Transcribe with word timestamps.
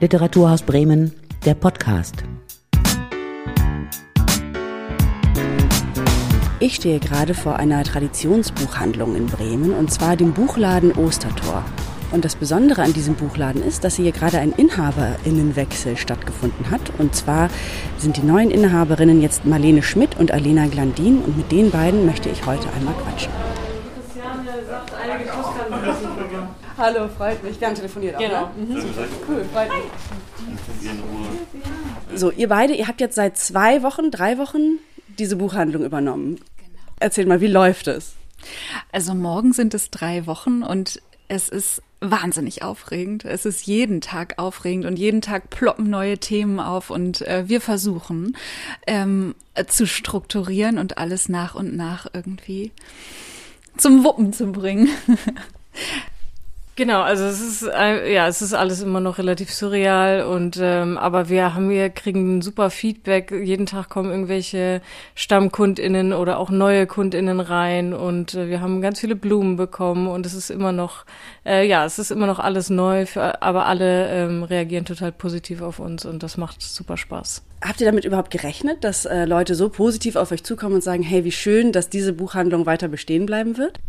Literaturhaus 0.00 0.62
Bremen, 0.62 1.12
der 1.44 1.52
Podcast. 1.52 2.24
Ich 6.58 6.76
stehe 6.76 6.98
gerade 7.00 7.34
vor 7.34 7.56
einer 7.56 7.84
Traditionsbuchhandlung 7.84 9.14
in 9.14 9.26
Bremen 9.26 9.72
und 9.74 9.92
zwar 9.92 10.16
dem 10.16 10.32
Buchladen 10.32 10.92
Ostertor. 10.92 11.66
Und 12.12 12.24
das 12.24 12.34
Besondere 12.34 12.82
an 12.82 12.94
diesem 12.94 13.14
Buchladen 13.14 13.62
ist, 13.62 13.84
dass 13.84 13.96
hier 13.96 14.12
gerade 14.12 14.38
ein 14.38 14.52
Inhaberinnenwechsel 14.52 15.98
stattgefunden 15.98 16.70
hat. 16.70 16.80
Und 16.96 17.14
zwar 17.14 17.50
sind 17.98 18.16
die 18.16 18.22
neuen 18.22 18.50
Inhaberinnen 18.50 19.20
jetzt 19.20 19.44
Marlene 19.44 19.82
Schmidt 19.82 20.18
und 20.18 20.32
Alena 20.32 20.66
Glandin. 20.68 21.18
Und 21.18 21.36
mit 21.36 21.52
den 21.52 21.70
beiden 21.70 22.06
möchte 22.06 22.30
ich 22.30 22.46
heute 22.46 22.72
einmal 22.72 22.94
quatschen. 22.94 23.30
Hallo, 26.80 27.08
freut 27.08 27.44
mich. 27.44 27.60
Wir 27.60 27.68
haben 27.68 27.74
telefoniert 27.74 28.16
auch, 28.16 28.20
Genau. 28.20 28.50
ne? 28.56 28.74
Mhm. 28.74 28.82
Cool, 29.28 29.44
freut 29.52 29.68
mich. 29.68 29.84
So, 32.18 32.30
ihr 32.30 32.48
beide, 32.48 32.72
ihr 32.72 32.88
habt 32.88 33.02
jetzt 33.02 33.16
seit 33.16 33.36
zwei 33.36 33.82
Wochen, 33.82 34.10
drei 34.10 34.38
Wochen 34.38 34.78
diese 35.18 35.36
Buchhandlung 35.36 35.84
übernommen. 35.84 36.40
Erzähl 36.98 37.26
mal, 37.26 37.42
wie 37.42 37.48
läuft 37.48 37.86
es? 37.86 38.14
Also 38.92 39.14
morgen 39.14 39.52
sind 39.52 39.74
es 39.74 39.90
drei 39.90 40.26
Wochen 40.26 40.62
und 40.62 41.02
es 41.28 41.50
ist 41.50 41.82
wahnsinnig 42.00 42.62
aufregend. 42.62 43.26
Es 43.26 43.44
ist 43.44 43.66
jeden 43.66 44.00
Tag 44.00 44.38
aufregend 44.38 44.86
und 44.86 44.98
jeden 44.98 45.20
Tag 45.20 45.50
ploppen 45.50 45.90
neue 45.90 46.16
Themen 46.16 46.60
auf 46.60 46.88
und 46.88 47.20
äh, 47.28 47.46
wir 47.46 47.60
versuchen 47.60 48.38
ähm, 48.86 49.34
zu 49.66 49.86
strukturieren 49.86 50.78
und 50.78 50.96
alles 50.96 51.28
nach 51.28 51.54
und 51.54 51.76
nach 51.76 52.06
irgendwie 52.14 52.72
zum 53.76 54.02
Wuppen 54.02 54.32
zu 54.32 54.50
bringen. 54.50 54.88
Genau, 56.80 57.02
also 57.02 57.24
es 57.24 57.42
ist 57.42 57.68
äh, 57.70 58.10
ja, 58.10 58.26
es 58.26 58.40
ist 58.40 58.54
alles 58.54 58.80
immer 58.80 59.00
noch 59.00 59.18
relativ 59.18 59.52
surreal 59.52 60.22
und 60.22 60.58
ähm, 60.58 60.96
aber 60.96 61.28
wir 61.28 61.54
haben 61.54 61.68
wir 61.68 61.90
kriegen 61.90 62.38
ein 62.38 62.40
super 62.40 62.70
Feedback. 62.70 63.32
Jeden 63.32 63.66
Tag 63.66 63.90
kommen 63.90 64.10
irgendwelche 64.10 64.80
Stammkundinnen 65.14 66.14
oder 66.14 66.38
auch 66.38 66.48
neue 66.48 66.86
Kundinnen 66.86 67.40
rein 67.40 67.92
und 67.92 68.32
äh, 68.32 68.48
wir 68.48 68.62
haben 68.62 68.80
ganz 68.80 68.98
viele 68.98 69.14
Blumen 69.14 69.56
bekommen 69.56 70.08
und 70.08 70.24
es 70.24 70.32
ist 70.32 70.48
immer 70.48 70.72
noch 70.72 71.04
äh, 71.44 71.68
ja, 71.68 71.84
es 71.84 71.98
ist 71.98 72.10
immer 72.10 72.26
noch 72.26 72.38
alles 72.38 72.70
neu, 72.70 73.04
für, 73.04 73.42
aber 73.42 73.66
alle 73.66 74.08
ähm, 74.08 74.42
reagieren 74.42 74.86
total 74.86 75.12
positiv 75.12 75.60
auf 75.60 75.80
uns 75.80 76.06
und 76.06 76.22
das 76.22 76.38
macht 76.38 76.62
super 76.62 76.96
Spaß. 76.96 77.42
Habt 77.60 77.82
ihr 77.82 77.86
damit 77.86 78.06
überhaupt 78.06 78.30
gerechnet, 78.30 78.84
dass 78.84 79.04
äh, 79.04 79.26
Leute 79.26 79.54
so 79.54 79.68
positiv 79.68 80.16
auf 80.16 80.32
euch 80.32 80.44
zukommen 80.44 80.76
und 80.76 80.82
sagen, 80.82 81.02
hey, 81.02 81.26
wie 81.26 81.32
schön, 81.32 81.72
dass 81.72 81.90
diese 81.90 82.14
Buchhandlung 82.14 82.64
weiter 82.64 82.88
bestehen 82.88 83.26
bleiben 83.26 83.58
wird? 83.58 83.80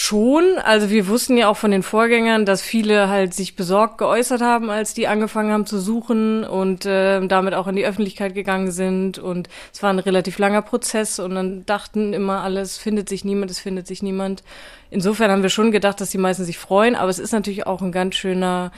Schon, 0.00 0.58
also 0.62 0.90
wir 0.90 1.08
wussten 1.08 1.36
ja 1.36 1.48
auch 1.48 1.56
von 1.56 1.72
den 1.72 1.82
Vorgängern, 1.82 2.46
dass 2.46 2.62
viele 2.62 3.08
halt 3.08 3.34
sich 3.34 3.56
besorgt 3.56 3.98
geäußert 3.98 4.40
haben, 4.40 4.70
als 4.70 4.94
die 4.94 5.08
angefangen 5.08 5.50
haben 5.50 5.66
zu 5.66 5.80
suchen 5.80 6.44
und 6.44 6.86
äh, 6.86 7.26
damit 7.26 7.54
auch 7.54 7.66
in 7.66 7.74
die 7.74 7.84
Öffentlichkeit 7.84 8.32
gegangen 8.32 8.70
sind. 8.70 9.18
Und 9.18 9.48
es 9.72 9.82
war 9.82 9.90
ein 9.90 9.98
relativ 9.98 10.38
langer 10.38 10.62
Prozess 10.62 11.18
und 11.18 11.34
dann 11.34 11.66
dachten 11.66 12.12
immer 12.12 12.42
alle, 12.42 12.60
es 12.60 12.78
findet 12.78 13.08
sich 13.08 13.24
niemand, 13.24 13.50
es 13.50 13.58
findet 13.58 13.88
sich 13.88 14.00
niemand. 14.00 14.44
Insofern 14.88 15.32
haben 15.32 15.42
wir 15.42 15.50
schon 15.50 15.72
gedacht, 15.72 16.00
dass 16.00 16.10
die 16.10 16.18
meisten 16.18 16.44
sich 16.44 16.58
freuen, 16.58 16.94
aber 16.94 17.10
es 17.10 17.18
ist 17.18 17.32
natürlich 17.32 17.66
auch 17.66 17.82
ein 17.82 17.90
ganz 17.90 18.14
schöner 18.14 18.70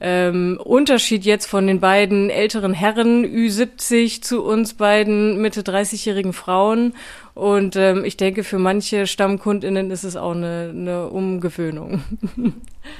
ähm, 0.00 0.60
Unterschied 0.62 1.24
jetzt 1.24 1.46
von 1.46 1.66
den 1.66 1.80
beiden 1.80 2.30
älteren 2.30 2.72
Herren 2.72 3.24
Ü70 3.24 4.22
zu 4.22 4.44
uns 4.44 4.74
beiden 4.74 5.40
Mitte 5.40 5.62
30-jährigen 5.62 6.32
Frauen. 6.32 6.94
Und 7.34 7.76
ähm, 7.76 8.04
ich 8.04 8.16
denke, 8.16 8.44
für 8.44 8.58
manche 8.58 9.06
Stammkundinnen 9.06 9.90
ist 9.90 10.04
es 10.04 10.16
auch 10.16 10.32
eine, 10.32 10.72
eine 10.74 11.08
Umgewöhnung. 11.08 12.02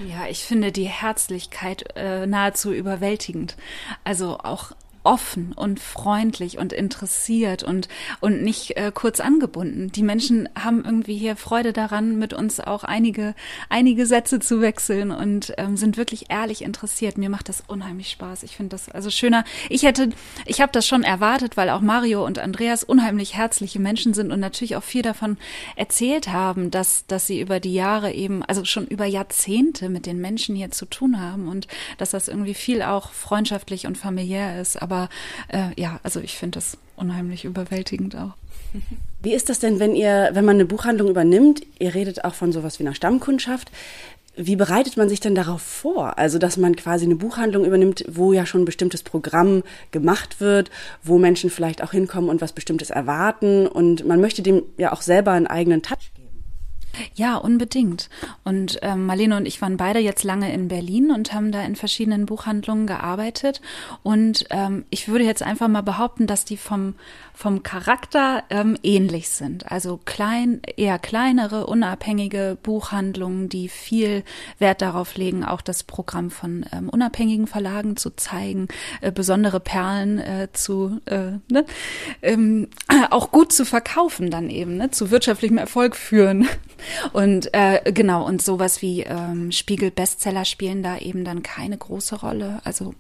Ja, 0.07 0.27
ich 0.29 0.45
finde 0.45 0.71
die 0.71 0.85
Herzlichkeit 0.85 1.97
äh, 1.97 2.27
nahezu 2.27 2.73
überwältigend. 2.73 3.57
Also 4.05 4.39
auch 4.39 4.73
offen 5.05 5.53
und 5.55 5.81
freundlich 5.81 6.59
und 6.59 6.73
interessiert 6.73 7.63
und, 7.63 7.89
und 8.21 8.43
nicht 8.43 8.77
äh, 8.77 8.93
kurz 8.93 9.21
angebunden. 9.21 9.91
Die 9.93 10.03
Menschen 10.03 10.49
haben 10.59 10.85
irgendwie 10.85 11.17
hier 11.17 11.37
Freude 11.37 11.73
daran, 11.73 12.19
mit 12.19 12.33
uns 12.33 12.61
auch 12.61 12.85
einige, 12.85 13.35
einige 13.69 14.07
Sätze 14.07 14.41
zu 14.41 14.61
wechseln 14.61 15.11
und 15.11 15.55
ähm, 15.57 15.77
sind 15.77 15.97
wirklich 15.97 16.31
ehrlich 16.31 16.63
interessiert. 16.63 17.19
Mir 17.19 17.31
macht 17.31 17.49
das 17.49 17.63
unheimlich 17.67 18.11
Spaß. 18.11 18.43
Ich 18.43 18.57
finde 18.57 18.71
das 18.71 18.89
also 18.89 19.11
schöner. 19.11 19.45
Ich 19.69 19.83
hätte, 19.83 20.11
ich 20.47 20.61
habe 20.61 20.73
das 20.73 20.87
schon 20.87 21.05
erwartet, 21.05 21.57
weil 21.57 21.71
auch 21.71 21.81
Mario 21.81 22.25
und 22.25 22.39
Andreas 22.39 22.85
unheimlich 22.85 23.37
herzliche 23.37 23.79
Menschen 23.79 24.15
sind 24.15 24.33
und 24.33 24.41
natürlich 24.41 24.77
auch 24.77 24.83
viel 24.83 25.03
davon 25.03 25.37
erzählt 25.77 26.29
haben, 26.29 26.71
dass, 26.71 27.07
dass 27.07 27.27
sie 27.27 27.41
über 27.41 27.61
die 27.61 27.75
Jahre 27.75 28.13
eben, 28.13 28.43
also 28.43 28.65
schon 28.65 28.87
über 28.87 29.05
Jahrzehnte 29.05 29.89
mit 29.89 30.07
den 30.07 30.21
Menschen 30.21 30.57
hier 30.57 30.71
zu 30.71 30.87
tun 30.87 31.21
haben 31.21 31.49
und 31.49 31.69
dass 31.99 32.11
das 32.11 32.29
irgendwie 32.29 32.55
viel 32.55 32.83
auch 32.83 33.13
freundschaftlich 33.13 33.87
und 33.87 33.97
familiär 33.97 34.61
ist. 34.61 34.81
Aber 34.81 34.88
äh, 35.49 35.69
ja, 35.81 36.01
also 36.03 36.21
ich 36.21 36.37
finde 36.37 36.59
das 36.59 36.79
unheimlich 36.97 37.45
überwältigend 37.45 38.17
auch. 38.17 38.35
Wie 39.23 39.35
ist 39.35 39.49
das 39.49 39.59
denn, 39.59 39.81
wenn 39.81 39.95
ihr, 39.95 40.31
wenn 40.33 40.45
man 40.45 40.57
eine 40.57 40.65
Buchhandlung 40.65 41.09
übernimmt, 41.09 41.63
ihr 41.79 41.95
redet 41.95 42.25
auch 42.25 42.35
von 42.35 42.53
sowas 42.53 42.79
wie 42.79 42.85
einer 42.85 42.95
Stammkundschaft, 42.95 43.71
wie 44.41 44.55
bereitet 44.55 44.97
man 44.97 45.09
sich 45.09 45.19
denn 45.19 45.35
darauf 45.35 45.61
vor? 45.61 46.17
Also, 46.17 46.39
dass 46.39 46.57
man 46.57 46.77
quasi 46.77 47.05
eine 47.05 47.17
Buchhandlung 47.17 47.65
übernimmt, 47.65 48.05
wo 48.09 48.33
ja 48.33 48.47
schon 48.47 48.63
ein 48.63 48.67
bestimmtes 48.67 49.03
Programm 49.03 49.65
gemacht 49.91 50.41
wird, 50.41 50.71
wo 51.03 51.19
Menschen 51.19 51.51
vielleicht 51.51 51.83
auch 51.83 51.91
hinkommen 51.91 52.31
und 52.31 52.41
was 52.41 52.53
Bestimmtes 52.53 52.91
erwarten 52.91 53.67
und 53.67 54.07
man 54.07 54.21
möchte 54.21 54.43
dem 54.43 54.63
ja 54.77 54.93
auch 54.93 55.03
selber 55.03 55.33
einen 55.33 55.49
eigenen 55.49 55.83
Touch. 55.83 56.13
Ja, 57.15 57.37
unbedingt. 57.37 58.09
Und 58.45 58.79
ähm, 58.83 59.07
Marlene 59.07 59.37
und 59.37 59.47
ich 59.47 59.61
waren 59.63 59.77
beide 59.77 59.99
jetzt 59.99 60.25
lange 60.25 60.53
in 60.53 60.69
Berlin 60.69 61.11
und 61.11 61.33
haben 61.33 61.53
da 61.53 61.63
in 61.63 61.77
verschiedenen 61.77 62.27
Buchhandlungen 62.27 62.87
gearbeitet. 62.87 63.61
Und 64.03 64.47
ähm, 64.51 64.85
ich 64.91 65.09
würde 65.09 65.25
jetzt 65.25 65.43
einfach 65.43 65.69
mal 65.69 65.83
behaupten, 65.83 66.27
dass 66.27 66.45
die 66.45 66.57
vom, 66.57 66.95
vom 67.39 67.63
Charakter 67.63 68.43
ähm, 68.51 68.77
ähnlich 68.83 69.29
sind. 69.29 69.71
Also 69.71 70.01
klein, 70.05 70.61
eher 70.77 70.99
kleinere, 70.99 71.69
unabhängige 71.69 72.59
Buchhandlungen, 72.61 73.49
die 73.49 73.69
viel 73.69 74.25
Wert 74.59 74.83
darauf 74.83 75.17
legen, 75.17 75.45
auch 75.45 75.61
das 75.61 75.85
Programm 75.85 76.33
von 76.33 76.67
ähm, 76.73 76.89
unabhängigen 76.89 77.47
Verlagen 77.47 77.97
zu 77.97 78.11
zeigen, 78.11 78.67
äh, 79.03 79.13
besondere 79.13 79.61
Perlen 79.61 80.19
äh, 80.19 80.49
zu, 80.53 81.01
äh, 81.05 81.39
ne? 81.49 81.65
ähm, 82.23 82.71
auch 83.11 83.31
gut 83.31 83.53
zu 83.53 83.65
verkaufen 83.65 84.33
dann 84.33 84.51
eben, 84.51 84.77
ne? 84.77 84.91
zu 84.91 85.13
wirtschaftlichem 85.13 85.59
Erfolg 85.59 85.95
führen. 85.95 86.49
Und 87.13 87.55
äh, 87.55 87.93
genau, 87.93 88.25
und 88.25 88.41
sowas 88.41 88.83
wie 88.83 89.03
ähm, 89.03 89.51
Spiegel-Bestseller 89.51 90.45
spielen 90.45 90.85
da 90.85 90.99
eben 90.99 91.25
dann 91.25 91.43
keine 91.43 91.77
große 91.77 92.21
Rolle. 92.21 92.61
Also 92.63 92.95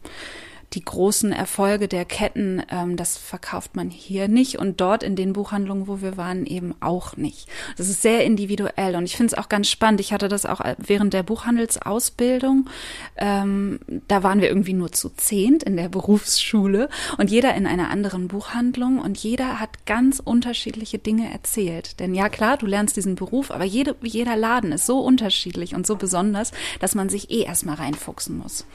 die 0.74 0.84
großen 0.84 1.32
Erfolge 1.32 1.88
der 1.88 2.04
Ketten, 2.04 2.62
ähm, 2.70 2.96
das 2.96 3.16
verkauft 3.16 3.74
man 3.74 3.88
hier 3.88 4.28
nicht 4.28 4.58
und 4.58 4.80
dort 4.80 5.02
in 5.02 5.16
den 5.16 5.32
Buchhandlungen, 5.32 5.88
wo 5.88 6.02
wir 6.02 6.16
waren, 6.16 6.44
eben 6.44 6.74
auch 6.80 7.16
nicht. 7.16 7.48
Das 7.78 7.88
ist 7.88 8.02
sehr 8.02 8.24
individuell 8.24 8.94
und 8.94 9.04
ich 9.04 9.16
finde 9.16 9.32
es 9.32 9.38
auch 9.38 9.48
ganz 9.48 9.68
spannend. 9.70 10.00
Ich 10.00 10.12
hatte 10.12 10.28
das 10.28 10.44
auch 10.44 10.60
während 10.76 11.14
der 11.14 11.22
Buchhandelsausbildung. 11.22 12.68
Ähm, 13.16 13.80
da 14.08 14.22
waren 14.22 14.42
wir 14.42 14.48
irgendwie 14.48 14.74
nur 14.74 14.92
zu 14.92 15.08
zehnt 15.10 15.62
in 15.62 15.76
der 15.76 15.88
Berufsschule 15.98 16.90
und 17.16 17.30
jeder 17.30 17.54
in 17.54 17.66
einer 17.66 17.88
anderen 17.90 18.28
Buchhandlung 18.28 18.98
und 18.98 19.16
jeder 19.16 19.60
hat 19.60 19.86
ganz 19.86 20.20
unterschiedliche 20.22 20.98
Dinge 20.98 21.32
erzählt. 21.32 21.98
Denn 21.98 22.14
ja 22.14 22.28
klar, 22.28 22.58
du 22.58 22.66
lernst 22.66 22.96
diesen 22.96 23.14
Beruf, 23.14 23.50
aber 23.50 23.64
jede, 23.64 23.96
jeder 24.02 24.36
Laden 24.36 24.72
ist 24.72 24.84
so 24.84 25.00
unterschiedlich 25.00 25.74
und 25.74 25.86
so 25.86 25.96
besonders, 25.96 26.52
dass 26.80 26.94
man 26.94 27.08
sich 27.08 27.30
eh 27.30 27.42
erstmal 27.42 27.76
reinfuchsen 27.76 28.36
muss. 28.36 28.66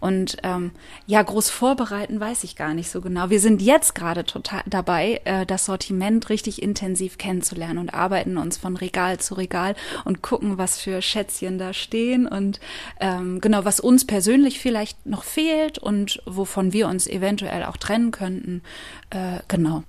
Und 0.00 0.36
ähm, 0.42 0.72
ja, 1.06 1.22
groß 1.22 1.37
vorbereiten, 1.50 2.20
weiß 2.20 2.44
ich 2.44 2.56
gar 2.56 2.74
nicht 2.74 2.90
so 2.90 3.00
genau. 3.00 3.30
Wir 3.30 3.40
sind 3.40 3.62
jetzt 3.62 3.94
gerade 3.94 4.24
total 4.24 4.62
dabei, 4.66 5.20
äh, 5.24 5.46
das 5.46 5.66
Sortiment 5.66 6.28
richtig 6.30 6.62
intensiv 6.62 7.18
kennenzulernen 7.18 7.78
und 7.78 7.94
arbeiten 7.94 8.36
uns 8.36 8.58
von 8.58 8.76
Regal 8.76 9.18
zu 9.20 9.34
Regal 9.34 9.76
und 10.04 10.22
gucken, 10.22 10.58
was 10.58 10.80
für 10.80 11.00
Schätzchen 11.00 11.58
da 11.58 11.72
stehen 11.72 12.26
und 12.26 12.60
ähm, 13.00 13.40
genau, 13.40 13.64
was 13.64 13.78
uns 13.78 14.06
persönlich 14.06 14.58
vielleicht 14.58 15.06
noch 15.06 15.22
fehlt 15.22 15.78
und 15.78 16.20
wovon 16.26 16.72
wir 16.72 16.88
uns 16.88 17.06
eventuell 17.06 17.64
auch 17.64 17.76
trennen 17.76 18.10
könnten. 18.10 18.62
Äh, 19.10 19.38
genau. 19.46 19.84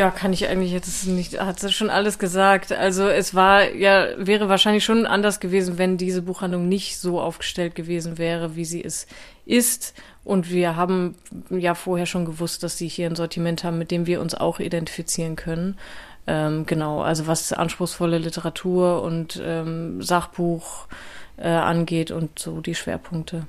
Ja, 0.00 0.10
kann 0.10 0.32
ich 0.32 0.48
eigentlich 0.48 0.72
jetzt 0.72 1.06
nicht, 1.08 1.38
hat 1.38 1.60
sie 1.60 1.70
schon 1.70 1.90
alles 1.90 2.18
gesagt. 2.18 2.72
Also 2.72 3.06
es 3.06 3.34
war, 3.34 3.70
ja, 3.70 4.06
wäre 4.16 4.48
wahrscheinlich 4.48 4.82
schon 4.82 5.04
anders 5.04 5.40
gewesen, 5.40 5.76
wenn 5.76 5.98
diese 5.98 6.22
Buchhandlung 6.22 6.70
nicht 6.70 6.96
so 6.96 7.20
aufgestellt 7.20 7.74
gewesen 7.74 8.16
wäre, 8.16 8.56
wie 8.56 8.64
sie 8.64 8.82
es 8.82 9.06
ist. 9.44 9.92
Und 10.24 10.50
wir 10.50 10.74
haben 10.74 11.16
ja 11.50 11.74
vorher 11.74 12.06
schon 12.06 12.24
gewusst, 12.24 12.62
dass 12.62 12.78
sie 12.78 12.88
hier 12.88 13.10
ein 13.10 13.14
Sortiment 13.14 13.62
haben, 13.62 13.76
mit 13.76 13.90
dem 13.90 14.06
wir 14.06 14.22
uns 14.22 14.34
auch 14.34 14.58
identifizieren 14.58 15.36
können. 15.36 15.76
Ähm, 16.26 16.64
genau, 16.64 17.02
also 17.02 17.26
was 17.26 17.52
anspruchsvolle 17.52 18.16
Literatur 18.16 19.02
und 19.02 19.38
ähm, 19.44 20.00
Sachbuch 20.00 20.86
äh, 21.36 21.48
angeht 21.48 22.10
und 22.10 22.38
so 22.38 22.62
die 22.62 22.74
Schwerpunkte. 22.74 23.46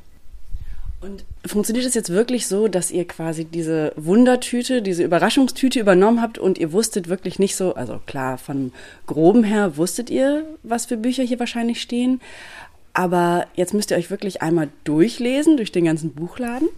Und 1.02 1.26
funktioniert 1.46 1.86
es 1.86 1.96
jetzt 1.96 2.12
wirklich 2.12 2.48
so, 2.48 2.68
dass 2.68 2.92
ihr 2.92 3.08
quasi 3.08 3.46
diese 3.46 3.92
Wundertüte, 3.96 4.84
diese 4.84 5.04
Überraschungstüte 5.04 5.80
übernommen 5.80 6.22
habt 6.22 6.38
und 6.38 6.60
ihr 6.60 6.72
wusstet 6.74 7.10
wirklich 7.10 7.40
nicht 7.40 7.56
so, 7.56 7.74
also 7.74 8.00
klar, 8.06 8.38
von 8.38 8.72
groben 9.08 9.44
her 9.44 9.78
wusstet 9.78 10.12
ihr, 10.12 10.46
was 10.62 10.86
für 10.86 10.98
Bücher 10.98 11.24
hier 11.24 11.40
wahrscheinlich 11.40 11.82
stehen, 11.82 12.22
Aber 12.94 13.48
jetzt 13.56 13.74
müsst 13.74 13.92
ihr 13.92 13.98
euch 13.98 14.10
wirklich 14.10 14.42
einmal 14.42 14.70
durchlesen 14.84 15.58
durch 15.58 15.72
den 15.72 15.86
ganzen 15.86 16.12
Buchladen. 16.14 16.70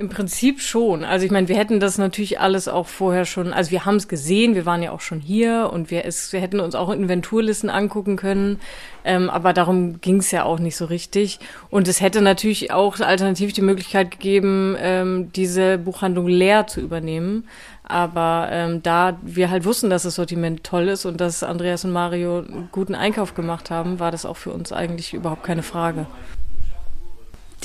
Im 0.00 0.08
Prinzip 0.08 0.60
schon. 0.60 1.02
Also 1.04 1.26
ich 1.26 1.32
meine, 1.32 1.48
wir 1.48 1.56
hätten 1.56 1.80
das 1.80 1.98
natürlich 1.98 2.38
alles 2.38 2.68
auch 2.68 2.86
vorher 2.86 3.24
schon, 3.24 3.52
also 3.52 3.72
wir 3.72 3.84
haben 3.84 3.96
es 3.96 4.06
gesehen, 4.06 4.54
wir 4.54 4.64
waren 4.64 4.80
ja 4.80 4.92
auch 4.92 5.00
schon 5.00 5.18
hier 5.18 5.70
und 5.72 5.90
wir, 5.90 6.04
es, 6.04 6.32
wir 6.32 6.38
hätten 6.38 6.60
uns 6.60 6.76
auch 6.76 6.90
Inventurlisten 6.90 7.68
angucken 7.68 8.14
können, 8.14 8.60
ähm, 9.04 9.28
aber 9.28 9.52
darum 9.52 10.00
ging 10.00 10.18
es 10.18 10.30
ja 10.30 10.44
auch 10.44 10.60
nicht 10.60 10.76
so 10.76 10.84
richtig. 10.84 11.40
Und 11.68 11.88
es 11.88 12.00
hätte 12.00 12.22
natürlich 12.22 12.70
auch 12.70 13.00
alternativ 13.00 13.52
die 13.52 13.60
Möglichkeit 13.60 14.12
gegeben, 14.12 14.76
ähm, 14.78 15.32
diese 15.32 15.78
Buchhandlung 15.78 16.28
leer 16.28 16.68
zu 16.68 16.80
übernehmen. 16.80 17.48
Aber 17.82 18.50
ähm, 18.52 18.84
da 18.84 19.18
wir 19.22 19.50
halt 19.50 19.64
wussten, 19.64 19.90
dass 19.90 20.04
das 20.04 20.14
Sortiment 20.14 20.62
toll 20.62 20.86
ist 20.86 21.06
und 21.06 21.20
dass 21.20 21.42
Andreas 21.42 21.84
und 21.84 21.90
Mario 21.90 22.38
einen 22.38 22.68
guten 22.70 22.94
Einkauf 22.94 23.34
gemacht 23.34 23.72
haben, 23.72 23.98
war 23.98 24.12
das 24.12 24.24
auch 24.26 24.36
für 24.36 24.52
uns 24.52 24.72
eigentlich 24.72 25.12
überhaupt 25.12 25.42
keine 25.42 25.64
Frage. 25.64 26.06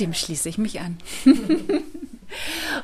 Dem 0.00 0.12
schließe 0.12 0.48
ich 0.48 0.58
mich 0.58 0.80
an. 0.80 0.98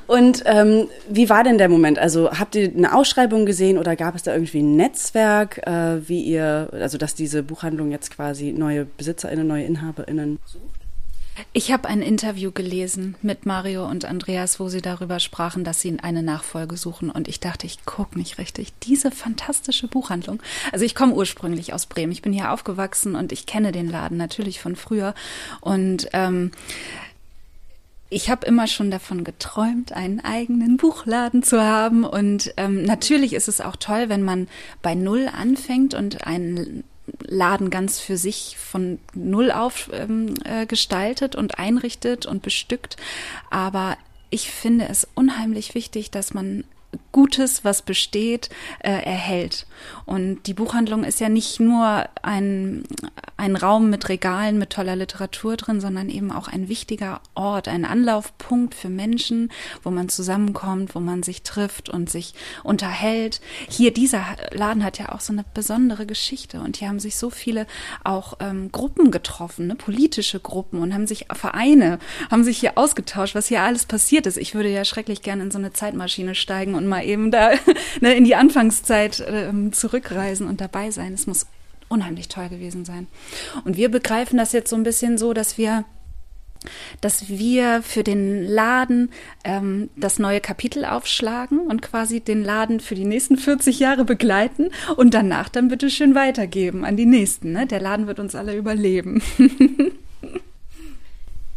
Und 0.07 0.43
ähm, 0.47 0.89
wie 1.09 1.29
war 1.29 1.45
denn 1.45 1.59
der 1.59 1.69
Moment? 1.69 1.99
Also 1.99 2.31
habt 2.31 2.55
ihr 2.55 2.71
eine 2.75 2.95
Ausschreibung 2.95 3.47
gesehen 3.47 3.79
oder 3.79 3.97
gab 3.97 4.15
es 4.15 4.23
da 4.23 4.33
irgendwie 4.33 4.63
ein 4.63 4.77
Netzwerk, 4.77 5.67
äh, 5.67 6.09
wie 6.09 6.23
ihr, 6.23 6.69
also 6.73 6.99
dass 6.99 7.15
diese 7.15 7.43
Buchhandlung 7.43 7.91
jetzt 7.91 8.11
quasi 8.11 8.53
neue 8.53 8.85
BesitzerInnen, 8.85 9.47
neue 9.47 9.65
InhaberInnen 9.65 10.39
sucht? 10.45 10.81
Ich 11.53 11.73
habe 11.73 11.89
ein 11.89 12.03
Interview 12.03 12.51
gelesen 12.53 13.17
mit 13.23 13.47
Mario 13.47 13.87
und 13.89 14.05
Andreas, 14.05 14.61
wo 14.61 14.69
sie 14.69 14.81
darüber 14.81 15.21
sprachen, 15.21 15.65
dass 15.65 15.81
sie 15.81 15.99
eine 16.01 16.23
Nachfolge 16.23 16.77
suchen. 16.77 17.11
Und 17.11 17.29
ich 17.29 17.41
dachte, 17.41 17.67
ich 17.67 17.85
gucke 17.85 18.19
nicht 18.19 18.39
richtig. 18.39 18.73
Diese 18.83 19.11
fantastische 19.11 19.89
Buchhandlung. 19.89 20.43
Also 20.73 20.85
ich 20.85 20.95
komme 20.95 21.15
ursprünglich 21.15 21.73
aus 21.73 21.87
Bremen. 21.87 22.13
Ich 22.13 22.23
bin 22.23 22.33
hier 22.33 22.53
aufgewachsen 22.53 23.15
und 23.15 23.33
ich 23.33 23.47
kenne 23.47 23.73
den 23.73 23.89
Laden 23.89 24.17
natürlich 24.17 24.61
von 24.61 24.77
früher. 24.77 25.15
Und 25.61 26.09
ähm, 26.13 26.53
ich 28.11 28.29
habe 28.29 28.47
immer 28.47 28.67
schon 28.67 28.91
davon 28.91 29.23
geträumt, 29.23 29.93
einen 29.93 30.21
eigenen 30.21 30.77
Buchladen 30.77 31.45
zu 31.45 31.63
haben. 31.63 32.05
Und 32.05 32.53
ähm, 32.57 32.83
natürlich 32.83 33.33
ist 33.33 33.49
es 33.49 33.61
auch 33.61 33.77
toll, 33.77 34.09
wenn 34.09 34.25
man 34.25 34.49
bei 34.83 34.97
Null 34.97 35.31
anfängt 35.33 35.95
und 35.95 36.27
einen 36.27 36.83
Laden 37.21 37.71
ganz 37.71 38.01
für 38.01 38.17
sich 38.17 38.57
von 38.59 38.99
Null 39.15 39.53
auf 39.53 39.91
ähm, 39.93 40.35
äh, 40.45 40.67
gestaltet 40.67 41.37
und 41.37 41.59
einrichtet 41.59 42.27
und 42.27 42.43
bestückt. 42.43 42.97
Aber 43.49 43.97
ich 44.29 44.51
finde 44.51 44.89
es 44.89 45.07
unheimlich 45.15 45.75
wichtig, 45.75 46.11
dass 46.11 46.35
man 46.35 46.65
Gutes, 47.13 47.65
was 47.65 47.83
besteht, 47.83 48.51
äh, 48.81 48.91
erhält. 48.91 49.67
Und 50.07 50.47
die 50.47 50.55
Buchhandlung 50.55 51.05
ist 51.05 51.21
ja 51.21 51.29
nicht 51.29 51.61
nur 51.61 52.09
ein, 52.23 52.85
ein 53.41 53.57
Raum 53.57 53.91
mit 53.91 54.09
Regalen, 54.09 54.59
mit 54.59 54.71
toller 54.71 54.97
Literatur 54.97 55.57
drin, 55.57 55.81
sondern 55.81 56.11
eben 56.11 56.31
auch 56.31 56.47
ein 56.47 56.69
wichtiger 56.69 57.21
Ort, 57.35 57.69
ein 57.69 57.85
Anlaufpunkt 57.85 58.75
für 58.75 58.91
Menschen, 58.91 59.51
wo 59.83 59.91
man 59.91 60.09
zusammenkommt, 60.09 60.95
wo 60.95 61.01
man 61.01 61.23
sich 61.23 61.43
trifft 61.43 61.89
und 61.89 62.11
sich 62.11 62.35
unterhält. 62.63 63.41
Hier, 63.69 63.93
dieser 63.93 64.25
Laden 64.53 64.85
hat 64.85 64.99
ja 64.99 65.13
auch 65.13 65.21
so 65.21 65.33
eine 65.33 65.45
besondere 65.55 66.05
Geschichte 66.05 66.61
und 66.61 66.77
hier 66.77 66.89
haben 66.89 67.01
sich 67.01 67.17
so 67.17 67.31
viele 67.31 67.67
auch 68.05 68.35
ähm, 68.41 68.71
Gruppen 68.71 69.11
getroffen, 69.11 69.69
ne, 69.69 69.75
politische 69.75 70.39
Gruppen 70.39 70.81
und 70.81 70.93
haben 70.93 71.07
sich 71.07 71.27
Vereine, 71.33 71.99
haben 72.31 72.45
sich 72.45 72.59
hier 72.59 72.77
ausgetauscht, 72.77 73.35
was 73.35 73.47
hier 73.49 73.63
alles 73.63 73.87
passiert 73.87 74.27
ist. 74.27 74.37
Ich 74.37 74.55
würde 74.55 74.69
ja 74.69 74.85
schrecklich 74.85 75.23
gerne 75.23 75.45
in 75.45 75.51
so 75.51 75.59
eine 75.59 75.73
Zeitmaschine 75.73 76.35
steigen 76.35 76.75
und 76.75 76.87
mal 76.87 77.05
eben 77.05 77.31
da 77.31 77.53
ne, 78.01 78.13
in 78.13 78.25
die 78.25 78.37
Anfangszeit 78.37 79.25
ähm, 79.27 79.73
zurückreisen 79.73 80.47
und 80.47 80.61
dabei 80.61 80.91
sein. 80.91 81.15
Es 81.15 81.27
muss 81.27 81.47
unheimlich 81.91 82.29
toll 82.29 82.49
gewesen 82.49 82.87
sein. 82.87 83.07
Und 83.65 83.77
wir 83.77 83.91
begreifen 83.91 84.39
das 84.39 84.53
jetzt 84.53 84.71
so 84.71 84.77
ein 84.77 84.85
bisschen 84.85 85.19
so, 85.19 85.35
dass 85.35 85.59
wir 85.59 85.85
dass 87.01 87.31
wir 87.31 87.83
für 87.83 88.05
den 88.05 88.45
Laden 88.45 89.11
ähm, 89.45 89.89
das 89.97 90.19
neue 90.19 90.43
Kapitel 90.43 90.85
aufschlagen 90.85 91.61
und 91.61 91.81
quasi 91.81 92.21
den 92.21 92.45
Laden 92.45 92.81
für 92.81 92.95
die 92.95 93.07
nächsten 93.07 93.39
40 93.39 93.79
Jahre 93.79 94.05
begleiten 94.05 94.69
und 94.97 95.15
danach 95.15 95.49
dann 95.49 95.69
bitte 95.69 95.89
schön 95.89 96.15
weitergeben 96.15 96.85
an 96.85 96.99
die 96.99 97.07
nächsten. 97.07 97.53
Ne? 97.53 97.67
Der 97.67 97.81
Laden 97.81 98.07
wird 98.07 98.21
uns 98.21 98.35
alle 98.35 98.55
überleben. 98.55 99.23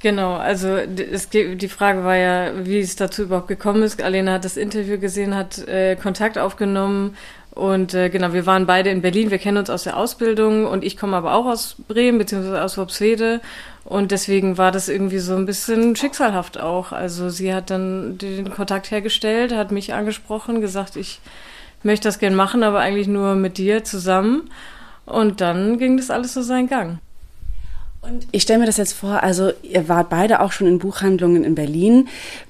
Genau, 0.04 0.34
also 0.34 0.76
es, 0.76 1.30
die 1.30 1.70
Frage 1.70 2.04
war 2.04 2.18
ja, 2.18 2.66
wie 2.66 2.80
es 2.80 2.98
dazu 2.98 3.24
überhaupt 3.24 3.48
gekommen 3.48 3.84
ist. 3.84 4.02
Alena 4.02 4.34
hat 4.34 4.44
das 4.44 4.58
Interview 4.58 5.00
gesehen, 5.00 5.34
hat 5.34 5.66
äh, 5.66 5.96
Kontakt 5.96 6.38
aufgenommen 6.38 7.16
und 7.56 7.94
äh, 7.94 8.10
genau, 8.10 8.34
wir 8.34 8.46
waren 8.46 8.66
beide 8.66 8.90
in 8.90 9.02
Berlin. 9.02 9.30
Wir 9.30 9.38
kennen 9.38 9.58
uns 9.58 9.70
aus 9.70 9.84
der 9.84 9.98
Ausbildung 9.98 10.66
und 10.66 10.84
ich 10.84 10.98
komme 10.98 11.16
aber 11.16 11.36
auch 11.36 11.46
aus 11.46 11.76
Bremen 11.88 12.18
beziehungsweise 12.18 12.64
aus 12.64 12.78
Worpswede 12.78 13.42
und 13.86 14.12
deswegen 14.12 14.58
war 14.58 14.72
das 14.72 14.90
irgendwie 14.90 15.20
so 15.20 15.36
ein 15.36 15.46
bisschen 15.46 15.96
schicksalhaft 15.96 16.60
auch. 16.60 16.92
Also 16.92 17.30
sie 17.30 17.54
hat 17.54 17.70
dann 17.70 18.18
den 18.18 18.50
Kontakt 18.52 18.92
hergestellt, 18.92 19.54
hat 19.54 19.72
mich 19.72 19.94
angesprochen, 19.94 20.62
gesagt, 20.62 20.96
ich 20.96 21.20
möchte 21.84 22.08
das 22.08 22.20
gern 22.20 22.36
machen, 22.36 22.64
aber 22.64 22.80
eigentlich 22.80 23.08
nur 23.08 23.36
mit 23.36 23.58
dir 23.58 23.84
zusammen. 23.84 24.50
Und 25.06 25.42
dann 25.42 25.78
ging 25.78 25.98
das 25.98 26.10
alles 26.10 26.34
so 26.34 26.42
seinen 26.42 26.68
Gang. 26.68 27.00
Und 28.02 28.28
ich 28.32 28.44
stelle 28.44 28.60
mir 28.60 28.66
das 28.66 28.78
jetzt 28.78 28.94
vor, 28.94 29.24
also 29.24 29.52
ihr 29.62 29.88
wart 29.88 30.10
beide 30.10 30.42
auch 30.42 30.52
schon 30.52 30.68
in 30.68 30.80
Buchhandlungen 30.80 31.44
in 31.44 31.56
Berlin. 31.56 32.08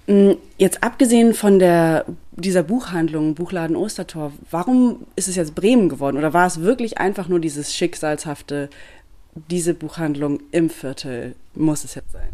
Hm, 0.07 0.37
jetzt 0.57 0.83
abgesehen 0.83 1.33
von 1.33 1.59
der, 1.59 2.05
dieser 2.35 2.63
Buchhandlung, 2.63 3.35
Buchladen 3.35 3.75
Ostertor, 3.75 4.31
warum 4.49 5.05
ist 5.15 5.27
es 5.27 5.35
jetzt 5.35 5.55
Bremen 5.55 5.89
geworden? 5.89 6.17
Oder 6.17 6.33
war 6.33 6.47
es 6.47 6.61
wirklich 6.61 6.97
einfach 6.97 7.27
nur 7.27 7.39
dieses 7.39 7.75
schicksalshafte, 7.75 8.69
diese 9.49 9.73
Buchhandlung 9.73 10.39
im 10.51 10.69
Viertel 10.69 11.35
muss 11.53 11.83
es 11.83 11.95
jetzt 11.95 12.11
sein? 12.11 12.29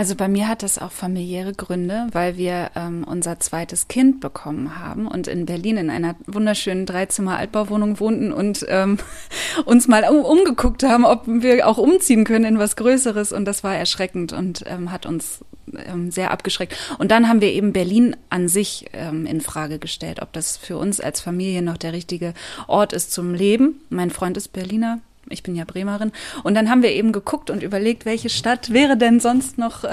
Also 0.00 0.14
bei 0.14 0.28
mir 0.28 0.48
hat 0.48 0.62
das 0.62 0.78
auch 0.78 0.92
familiäre 0.92 1.52
Gründe, 1.52 2.06
weil 2.12 2.38
wir 2.38 2.70
ähm, 2.74 3.04
unser 3.04 3.38
zweites 3.38 3.86
Kind 3.86 4.18
bekommen 4.20 4.78
haben 4.78 5.06
und 5.06 5.28
in 5.28 5.44
Berlin 5.44 5.76
in 5.76 5.90
einer 5.90 6.16
wunderschönen 6.26 6.86
Dreizimmer 6.86 7.36
Altbauwohnung 7.36 8.00
wohnten 8.00 8.32
und 8.32 8.64
ähm, 8.70 8.96
uns 9.66 9.88
mal 9.88 10.04
um, 10.08 10.24
umgeguckt 10.24 10.84
haben, 10.84 11.04
ob 11.04 11.24
wir 11.26 11.68
auch 11.68 11.76
umziehen 11.76 12.24
können 12.24 12.46
in 12.46 12.58
was 12.58 12.76
Größeres 12.76 13.30
und 13.30 13.44
das 13.44 13.62
war 13.62 13.76
erschreckend 13.76 14.32
und 14.32 14.64
ähm, 14.68 14.90
hat 14.90 15.04
uns 15.04 15.44
ähm, 15.86 16.10
sehr 16.10 16.30
abgeschreckt. 16.30 16.74
Und 16.98 17.10
dann 17.10 17.28
haben 17.28 17.42
wir 17.42 17.52
eben 17.52 17.74
Berlin 17.74 18.16
an 18.30 18.48
sich 18.48 18.86
ähm, 18.94 19.26
in 19.26 19.42
Frage 19.42 19.78
gestellt, 19.78 20.22
ob 20.22 20.32
das 20.32 20.56
für 20.56 20.78
uns 20.78 20.98
als 21.00 21.20
Familie 21.20 21.60
noch 21.60 21.76
der 21.76 21.92
richtige 21.92 22.32
Ort 22.68 22.94
ist 22.94 23.12
zum 23.12 23.34
Leben. 23.34 23.82
Mein 23.90 24.08
Freund 24.08 24.38
ist 24.38 24.54
Berliner, 24.54 25.00
ich 25.30 25.42
bin 25.42 25.56
ja 25.56 25.64
Bremerin. 25.64 26.12
Und 26.42 26.54
dann 26.54 26.68
haben 26.68 26.82
wir 26.82 26.90
eben 26.90 27.12
geguckt 27.12 27.50
und 27.50 27.62
überlegt, 27.62 28.04
welche 28.04 28.28
Stadt 28.28 28.72
wäre 28.72 28.96
denn 28.96 29.20
sonst 29.20 29.58
noch, 29.58 29.84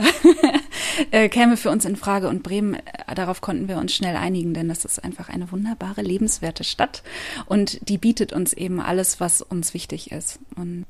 äh, 1.11 1.29
käme 1.29 1.57
für 1.57 1.69
uns 1.69 1.85
in 1.85 1.95
Frage. 1.95 2.27
Und 2.27 2.43
Bremen, 2.43 2.75
äh, 2.75 3.15
darauf 3.15 3.41
konnten 3.41 3.67
wir 3.67 3.77
uns 3.77 3.93
schnell 3.93 4.15
einigen, 4.15 4.53
denn 4.53 4.67
das 4.67 4.85
ist 4.85 5.03
einfach 5.03 5.29
eine 5.29 5.51
wunderbare, 5.51 6.01
lebenswerte 6.01 6.63
Stadt. 6.63 7.03
Und 7.45 7.87
die 7.87 7.97
bietet 7.97 8.33
uns 8.33 8.53
eben 8.53 8.79
alles, 8.79 9.19
was 9.19 9.41
uns 9.41 9.73
wichtig 9.73 10.11
ist. 10.11 10.39
Und 10.55 10.85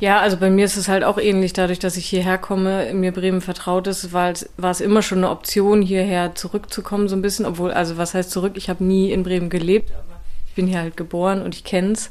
ja, 0.00 0.20
also 0.20 0.36
bei 0.36 0.50
mir 0.50 0.64
ist 0.64 0.76
es 0.76 0.88
halt 0.88 1.04
auch 1.04 1.18
ähnlich, 1.18 1.52
dadurch, 1.52 1.78
dass 1.78 1.96
ich 1.96 2.06
hierher 2.06 2.36
komme, 2.36 2.92
mir 2.92 3.12
Bremen 3.12 3.40
vertraut 3.40 3.86
ist, 3.86 4.12
war 4.12 4.32
war 4.56 4.70
es 4.70 4.80
immer 4.80 5.02
schon 5.02 5.18
eine 5.18 5.30
Option, 5.30 5.82
hierher 5.82 6.34
zurückzukommen, 6.34 7.08
so 7.08 7.14
ein 7.14 7.22
bisschen, 7.22 7.46
obwohl, 7.46 7.70
also 7.70 7.96
was 7.96 8.12
heißt 8.12 8.30
zurück? 8.30 8.54
Ich 8.56 8.68
habe 8.68 8.82
nie 8.82 9.12
in 9.12 9.22
Bremen 9.22 9.50
gelebt, 9.50 9.92
aber 9.92 10.20
ich 10.48 10.54
bin 10.54 10.66
hier 10.66 10.80
halt 10.80 10.96
geboren 10.96 11.42
und 11.42 11.54
ich 11.54 11.64
kenne 11.64 11.92
es. 11.92 12.10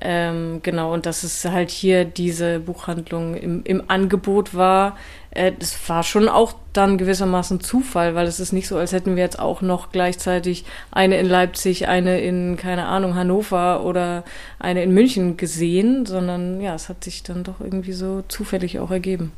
Ähm, 0.00 0.60
genau, 0.62 0.94
und 0.94 1.06
dass 1.06 1.24
es 1.24 1.44
halt 1.44 1.70
hier 1.70 2.04
diese 2.04 2.60
Buchhandlung 2.60 3.34
im, 3.34 3.62
im 3.64 3.82
Angebot 3.88 4.54
war, 4.54 4.96
äh, 5.32 5.52
das 5.58 5.76
war 5.88 6.04
schon 6.04 6.28
auch 6.28 6.54
dann 6.72 6.98
gewissermaßen 6.98 7.60
Zufall, 7.60 8.14
weil 8.14 8.28
es 8.28 8.38
ist 8.38 8.52
nicht 8.52 8.68
so, 8.68 8.76
als 8.76 8.92
hätten 8.92 9.16
wir 9.16 9.24
jetzt 9.24 9.40
auch 9.40 9.60
noch 9.60 9.90
gleichzeitig 9.90 10.64
eine 10.92 11.18
in 11.18 11.26
Leipzig, 11.26 11.88
eine 11.88 12.20
in, 12.20 12.56
keine 12.56 12.86
Ahnung, 12.86 13.16
Hannover 13.16 13.84
oder 13.84 14.22
eine 14.60 14.84
in 14.84 14.94
München 14.94 15.36
gesehen, 15.36 16.06
sondern 16.06 16.60
ja, 16.60 16.76
es 16.76 16.88
hat 16.88 17.02
sich 17.02 17.24
dann 17.24 17.42
doch 17.42 17.60
irgendwie 17.60 17.92
so 17.92 18.22
zufällig 18.28 18.78
auch 18.78 18.92
ergeben 18.92 19.32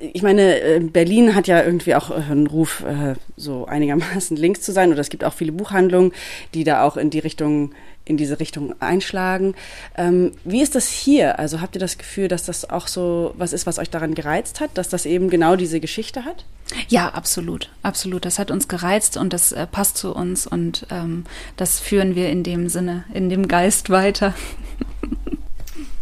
ich 0.00 0.22
meine, 0.22 0.60
äh, 0.60 0.80
Berlin 0.80 1.34
hat 1.34 1.46
ja 1.46 1.62
irgendwie 1.62 1.94
auch 1.94 2.10
einen 2.10 2.46
Ruf, 2.46 2.82
äh, 2.84 3.14
so 3.36 3.66
einigermaßen 3.66 4.36
links 4.38 4.62
zu 4.62 4.72
sein. 4.72 4.90
Oder 4.92 5.00
es 5.00 5.10
gibt 5.10 5.24
auch 5.24 5.34
viele 5.34 5.52
Buchhandlungen, 5.52 6.12
die 6.54 6.64
da 6.64 6.82
auch 6.82 6.96
in 6.96 7.10
die 7.10 7.18
Richtung 7.18 7.72
in 8.06 8.16
diese 8.16 8.40
Richtung 8.40 8.74
einschlagen. 8.80 9.54
Ähm, 9.96 10.32
wie 10.44 10.62
ist 10.62 10.74
das 10.74 10.88
hier? 10.88 11.38
Also 11.38 11.60
habt 11.60 11.76
ihr 11.76 11.80
das 11.80 11.96
Gefühl, 11.96 12.26
dass 12.28 12.44
das 12.44 12.68
auch 12.68 12.88
so 12.88 13.34
was 13.36 13.52
ist, 13.52 13.66
was 13.66 13.78
euch 13.78 13.88
daran 13.88 14.14
gereizt 14.14 14.60
hat, 14.60 14.70
dass 14.74 14.88
das 14.88 15.06
eben 15.06 15.30
genau 15.30 15.54
diese 15.54 15.78
Geschichte 15.78 16.24
hat? 16.24 16.44
Ja, 16.88 17.10
absolut, 17.10 17.70
absolut. 17.82 18.24
Das 18.24 18.38
hat 18.38 18.50
uns 18.50 18.68
gereizt 18.68 19.16
und 19.16 19.32
das 19.32 19.52
äh, 19.52 19.66
passt 19.66 19.96
zu 19.96 20.14
uns 20.14 20.46
und 20.46 20.86
ähm, 20.90 21.24
das 21.56 21.78
führen 21.78 22.16
wir 22.16 22.30
in 22.30 22.42
dem 22.42 22.68
Sinne, 22.68 23.04
in 23.14 23.28
dem 23.28 23.46
Geist 23.46 23.90
weiter. 23.90 24.34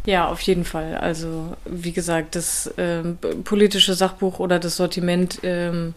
Ja, 0.09 0.29
auf 0.29 0.41
jeden 0.41 0.65
Fall. 0.65 0.97
Also 0.97 1.55
wie 1.67 1.93
gesagt, 1.93 2.35
das 2.35 2.73
ähm, 2.79 3.19
politische 3.45 3.93
Sachbuch 3.93 4.39
oder 4.39 4.59
das 4.59 4.79
Sortiment 4.79 5.41
ähm, 5.43 5.93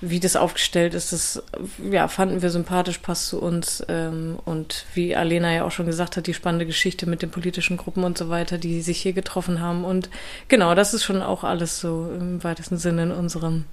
wie 0.00 0.18
das 0.18 0.34
aufgestellt 0.34 0.94
ist, 0.94 1.12
das 1.12 1.42
ja, 1.90 2.08
fanden 2.08 2.40
wir 2.40 2.48
sympathisch, 2.48 2.96
passt 2.98 3.28
zu 3.28 3.42
uns. 3.42 3.84
Ähm, 3.88 4.38
und 4.46 4.86
wie 4.94 5.14
Alena 5.14 5.52
ja 5.52 5.66
auch 5.66 5.72
schon 5.72 5.84
gesagt 5.84 6.16
hat, 6.16 6.26
die 6.26 6.32
spannende 6.32 6.64
Geschichte 6.64 7.04
mit 7.04 7.20
den 7.20 7.30
politischen 7.30 7.76
Gruppen 7.76 8.04
und 8.04 8.16
so 8.16 8.30
weiter, 8.30 8.56
die 8.56 8.80
sich 8.80 9.02
hier 9.02 9.12
getroffen 9.12 9.60
haben. 9.60 9.84
Und 9.84 10.08
genau, 10.48 10.74
das 10.74 10.94
ist 10.94 11.04
schon 11.04 11.20
auch 11.20 11.44
alles 11.44 11.80
so 11.80 12.10
im 12.18 12.42
weitesten 12.42 12.78
Sinne 12.78 13.02
in 13.02 13.12
unserem 13.12 13.66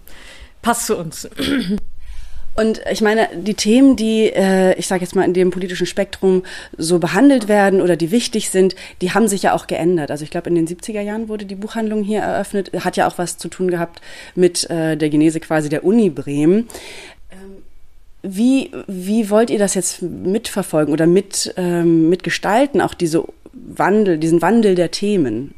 Passt 0.62 0.88
zu 0.88 0.98
uns. 0.98 1.30
Und 2.53 2.81
ich 2.91 3.01
meine, 3.01 3.29
die 3.34 3.53
Themen, 3.53 3.96
die, 3.96 4.25
äh, 4.25 4.77
ich 4.77 4.88
sage 4.88 5.01
jetzt 5.01 5.15
mal, 5.15 5.24
in 5.24 5.34
dem 5.34 5.51
politischen 5.51 5.86
Spektrum 5.86 6.43
so 6.77 7.00
behandelt 7.00 7.48
werden 7.48 7.81
oder 7.81 7.96
die 7.96 8.12
wichtig 8.12 8.50
sind, 8.50 8.75
die 9.01 9.12
haben 9.12 9.27
sich 9.29 9.43
ja 9.43 9.53
auch 9.53 9.67
geändert. 9.67 10.12
Also 10.12 10.25
ich 10.25 10.31
glaube, 10.31 10.50
in 10.50 10.55
den 10.55 10.67
70er 10.67 11.00
Jahren 11.00 11.29
wurde 11.29 11.46
die 11.46 11.55
Buchhandlung 11.55 12.03
hier 12.03 12.20
eröffnet, 12.20 12.72
hat 12.84 12.98
ja 12.98 13.08
auch 13.08 13.17
was 13.17 13.38
zu 13.38 13.48
tun 13.48 13.72
gehabt 13.72 14.01
mit 14.36 14.70
äh, 14.70 14.98
der 14.98 15.10
Genese 15.10 15.39
quasi 15.39 15.70
der 15.70 15.86
Uni 15.86 16.10
Bremen. 16.10 16.67
Ähm, 17.31 17.63
wie, 18.22 18.72
wie 18.86 19.29
wollt 19.29 19.50
ihr 19.50 19.60
das 19.60 19.74
jetzt 19.74 20.01
mitverfolgen 20.01 20.93
oder 20.93 21.08
mit, 21.08 21.53
ähm, 21.55 22.10
mitgestalten, 22.10 22.81
auch 22.81 22.93
diese 22.93 23.24
Wandel, 23.53 24.17
diesen 24.17 24.41
Wandel 24.41 24.75
der 24.75 24.91
Themen? 24.91 25.53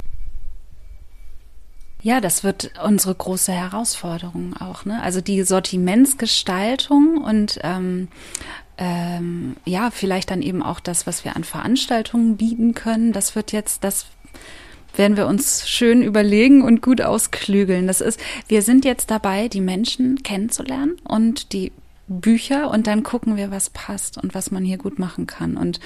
Ja, 2.04 2.20
das 2.20 2.44
wird 2.44 2.72
unsere 2.84 3.16
große 3.16 3.54
Herausforderung 3.54 4.58
auch. 4.58 4.84
Ne? 4.84 5.02
Also 5.02 5.22
die 5.22 5.42
Sortimentsgestaltung 5.44 7.18
und 7.18 7.62
ähm, 7.64 8.10
ähm, 8.78 9.56
ja, 9.64 9.90
vielleicht 9.90 10.30
dann 10.30 10.42
eben 10.42 10.62
auch 10.62 10.82
das, 10.82 11.08
was 11.08 11.24
wir 11.24 11.38
an 11.38 11.46
Veranstaltungen 11.46 12.36
bieten 12.36 12.74
können. 12.74 13.14
Das 13.14 13.38
wird 13.38 13.54
jetzt, 13.54 13.86
das 13.86 14.08
werden 14.98 15.16
wir 15.16 15.28
uns 15.28 15.70
schön 15.70 16.02
überlegen 16.02 16.62
und 16.62 16.82
gut 16.82 17.02
ausklügeln. 17.02 17.88
Das 17.88 18.02
ist, 18.02 18.20
wir 18.50 18.64
sind 18.64 18.84
jetzt 18.84 19.10
dabei, 19.10 19.48
die 19.48 19.62
Menschen 19.62 20.24
kennenzulernen 20.24 20.98
und 21.06 21.54
die 21.54 21.72
Bücher 22.08 22.70
und 22.70 22.88
dann 22.88 23.04
gucken 23.04 23.38
wir, 23.38 23.50
was 23.50 23.70
passt 23.70 24.18
und 24.18 24.36
was 24.36 24.52
man 24.52 24.66
hier 24.66 24.78
gut 24.78 25.00
machen 25.00 25.26
kann. 25.26 25.56
Und 25.56 25.80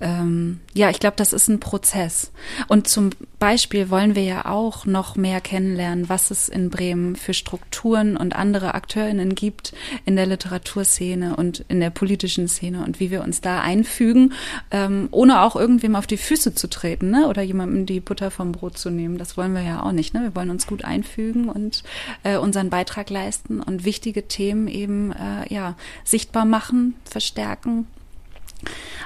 ähm, 0.00 0.60
ja, 0.74 0.90
ich 0.90 0.98
glaube, 0.98 1.16
das 1.16 1.32
ist 1.32 1.48
ein 1.48 1.60
Prozess. 1.60 2.32
Und 2.66 2.88
zum 2.88 3.10
Beispiel 3.38 3.88
wollen 3.88 4.14
wir 4.16 4.24
ja 4.24 4.46
auch 4.46 4.84
noch 4.84 5.14
mehr 5.14 5.40
kennenlernen, 5.40 6.08
was 6.08 6.30
es 6.30 6.48
in 6.48 6.70
Bremen 6.70 7.14
für 7.14 7.34
Strukturen 7.34 8.16
und 8.16 8.34
andere 8.34 8.74
AkteurInnen 8.74 9.34
gibt 9.34 9.72
in 10.06 10.16
der 10.16 10.26
Literaturszene 10.26 11.36
und 11.36 11.64
in 11.68 11.80
der 11.80 11.90
politischen 11.90 12.48
Szene 12.48 12.82
und 12.84 12.98
wie 12.98 13.10
wir 13.10 13.22
uns 13.22 13.40
da 13.40 13.60
einfügen, 13.60 14.32
ähm, 14.70 15.08
ohne 15.12 15.42
auch 15.42 15.54
irgendwem 15.54 15.94
auf 15.94 16.06
die 16.06 16.16
Füße 16.16 16.54
zu 16.54 16.68
treten 16.68 17.10
ne? 17.10 17.28
oder 17.28 17.42
jemandem 17.42 17.86
die 17.86 18.00
Butter 18.00 18.30
vom 18.30 18.52
Brot 18.52 18.76
zu 18.76 18.90
nehmen. 18.90 19.18
Das 19.18 19.36
wollen 19.36 19.54
wir 19.54 19.62
ja 19.62 19.82
auch 19.82 19.92
nicht. 19.92 20.14
Ne? 20.14 20.22
Wir 20.22 20.34
wollen 20.34 20.50
uns 20.50 20.66
gut 20.66 20.84
einfügen 20.84 21.48
und 21.48 21.84
äh, 22.24 22.38
unseren 22.38 22.70
Beitrag 22.70 23.08
leisten 23.10 23.60
und 23.60 23.84
wichtige 23.84 24.26
Themen 24.26 24.66
eben 24.66 25.12
äh, 25.12 25.52
ja 25.52 25.59
sichtbar 26.04 26.44
machen, 26.44 26.94
verstärken 27.04 27.86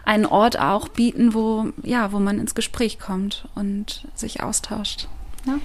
einen 0.04 0.26
Ort 0.26 0.58
auch 0.58 0.88
bieten, 0.88 1.34
wo, 1.34 1.66
ja, 1.82 2.12
wo 2.12 2.18
man 2.18 2.38
ins 2.38 2.54
Gespräch 2.54 2.98
kommt 2.98 3.46
und 3.54 4.06
sich 4.14 4.42
austauscht. 4.42 5.08
Ja. 5.46 5.58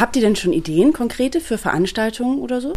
Habt 0.00 0.16
ihr 0.16 0.22
denn 0.22 0.36
schon 0.36 0.52
Ideen 0.52 0.92
konkrete 0.92 1.40
für 1.40 1.58
Veranstaltungen 1.58 2.40
oder 2.40 2.60
so? 2.60 2.72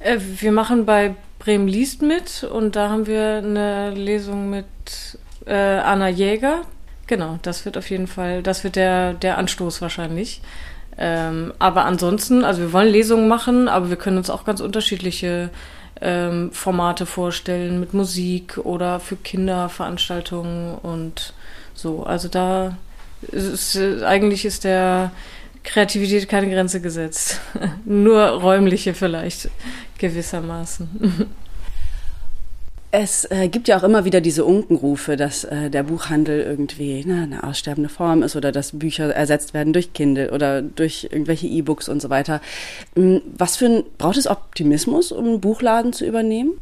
Äh, 0.00 0.18
wir 0.40 0.52
machen 0.52 0.84
bei 0.84 1.14
Bremen 1.38 1.68
liest 1.68 2.02
mit 2.02 2.44
und 2.44 2.76
da 2.76 2.90
haben 2.90 3.06
wir 3.06 3.36
eine 3.36 3.90
Lesung 3.94 4.50
mit 4.50 4.66
äh, 5.46 5.54
Anna 5.54 6.08
Jäger. 6.08 6.62
Genau, 7.06 7.38
das 7.42 7.64
wird 7.64 7.78
auf 7.78 7.88
jeden 7.88 8.08
Fall, 8.08 8.42
das 8.42 8.64
wird 8.64 8.76
der, 8.76 9.14
der 9.14 9.38
Anstoß 9.38 9.80
wahrscheinlich. 9.80 10.42
Ähm, 10.98 11.52
aber 11.58 11.84
ansonsten, 11.84 12.42
also 12.42 12.62
wir 12.62 12.72
wollen 12.72 12.90
Lesungen 12.90 13.28
machen, 13.28 13.68
aber 13.68 13.90
wir 13.90 13.96
können 13.96 14.16
uns 14.16 14.30
auch 14.30 14.44
ganz 14.44 14.60
unterschiedliche 14.60 15.50
ähm, 16.00 16.52
Formate 16.52 17.06
vorstellen 17.06 17.80
mit 17.80 17.94
Musik 17.94 18.58
oder 18.58 19.00
für 19.00 19.16
Kinder 19.16 19.68
Veranstaltungen 19.68 20.76
und 20.76 21.32
so. 21.74 22.04
Also 22.04 22.28
da 22.28 22.76
ist, 23.32 23.76
eigentlich 23.76 24.44
ist 24.44 24.64
der 24.64 25.12
Kreativität 25.62 26.28
keine 26.28 26.50
Grenze 26.50 26.80
gesetzt. 26.80 27.40
Nur 27.84 28.22
räumliche 28.22 28.94
vielleicht 28.94 29.50
gewissermaßen. 29.98 31.28
Es 32.98 33.26
äh, 33.30 33.48
gibt 33.48 33.68
ja 33.68 33.76
auch 33.76 33.82
immer 33.82 34.06
wieder 34.06 34.22
diese 34.22 34.46
Unkenrufe, 34.46 35.18
dass 35.18 35.44
äh, 35.44 35.68
der 35.68 35.82
Buchhandel 35.82 36.40
irgendwie 36.40 37.04
na, 37.06 37.24
eine 37.24 37.44
aussterbende 37.44 37.90
Form 37.90 38.22
ist 38.22 38.36
oder 38.36 38.52
dass 38.52 38.78
Bücher 38.78 39.14
ersetzt 39.14 39.52
werden 39.52 39.74
durch 39.74 39.92
Kindle 39.92 40.32
oder 40.32 40.62
durch 40.62 41.06
irgendwelche 41.10 41.46
E-Books 41.46 41.90
und 41.90 42.00
so 42.00 42.08
weiter. 42.08 42.40
Hm, 42.94 43.20
was 43.36 43.58
für 43.58 43.66
ein, 43.66 43.84
braucht 43.98 44.16
es 44.16 44.26
Optimismus, 44.26 45.12
um 45.12 45.26
einen 45.26 45.40
Buchladen 45.42 45.92
zu 45.92 46.06
übernehmen? 46.06 46.52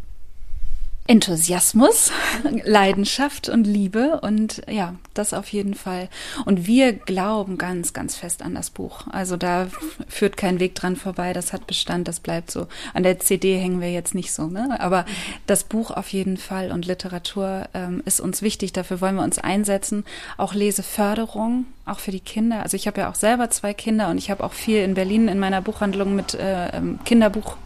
Enthusiasmus, 1.06 2.10
Leidenschaft 2.64 3.50
und 3.50 3.66
Liebe 3.66 4.20
und 4.22 4.62
ja, 4.70 4.94
das 5.12 5.34
auf 5.34 5.48
jeden 5.48 5.74
Fall. 5.74 6.08
Und 6.46 6.66
wir 6.66 6.94
glauben 6.94 7.58
ganz, 7.58 7.92
ganz 7.92 8.16
fest 8.16 8.40
an 8.40 8.54
das 8.54 8.70
Buch. 8.70 9.06
Also 9.10 9.36
da 9.36 9.66
führt 10.08 10.38
kein 10.38 10.60
Weg 10.60 10.74
dran 10.74 10.96
vorbei. 10.96 11.34
Das 11.34 11.52
hat 11.52 11.66
Bestand, 11.66 12.08
das 12.08 12.20
bleibt 12.20 12.50
so. 12.50 12.68
An 12.94 13.02
der 13.02 13.20
CD 13.20 13.58
hängen 13.58 13.82
wir 13.82 13.92
jetzt 13.92 14.14
nicht 14.14 14.32
so, 14.32 14.46
ne? 14.46 14.80
Aber 14.80 15.04
das 15.46 15.64
Buch 15.64 15.90
auf 15.90 16.08
jeden 16.08 16.38
Fall 16.38 16.72
und 16.72 16.86
Literatur 16.86 17.68
ähm, 17.74 18.02
ist 18.06 18.20
uns 18.20 18.40
wichtig. 18.40 18.72
Dafür 18.72 19.02
wollen 19.02 19.16
wir 19.16 19.24
uns 19.24 19.38
einsetzen. 19.38 20.04
Auch 20.38 20.54
Leseförderung, 20.54 21.66
auch 21.84 21.98
für 21.98 22.12
die 22.12 22.20
Kinder. 22.20 22.62
Also 22.62 22.76
ich 22.76 22.86
habe 22.86 23.02
ja 23.02 23.10
auch 23.10 23.14
selber 23.14 23.50
zwei 23.50 23.74
Kinder 23.74 24.08
und 24.08 24.16
ich 24.16 24.30
habe 24.30 24.42
auch 24.42 24.54
viel 24.54 24.78
in 24.78 24.94
Berlin 24.94 25.28
in 25.28 25.38
meiner 25.38 25.60
Buchhandlung 25.60 26.16
mit 26.16 26.32
äh, 26.32 26.68
ähm, 26.68 26.98
Kinderbuch 27.04 27.58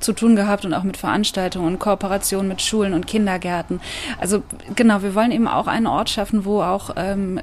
zu 0.00 0.12
tun 0.12 0.36
gehabt 0.36 0.64
und 0.64 0.74
auch 0.74 0.82
mit 0.82 0.96
Veranstaltungen 0.96 1.66
und 1.66 1.78
Kooperationen 1.78 2.48
mit 2.48 2.62
Schulen 2.62 2.94
und 2.94 3.06
Kindergärten. 3.06 3.80
Also 4.20 4.42
genau, 4.74 5.02
wir 5.02 5.14
wollen 5.14 5.32
eben 5.32 5.48
auch 5.48 5.66
einen 5.66 5.86
Ort 5.86 6.10
schaffen, 6.10 6.44
wo 6.44 6.62
auch 6.62 6.90
ähm, 6.96 7.40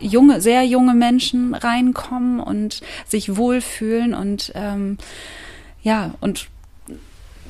junge, 0.00 0.40
sehr 0.40 0.64
junge 0.64 0.94
Menschen 0.94 1.54
reinkommen 1.54 2.40
und 2.40 2.80
sich 3.06 3.36
wohlfühlen 3.36 4.14
und 4.14 4.52
ähm, 4.54 4.98
ja, 5.82 6.12
und 6.20 6.48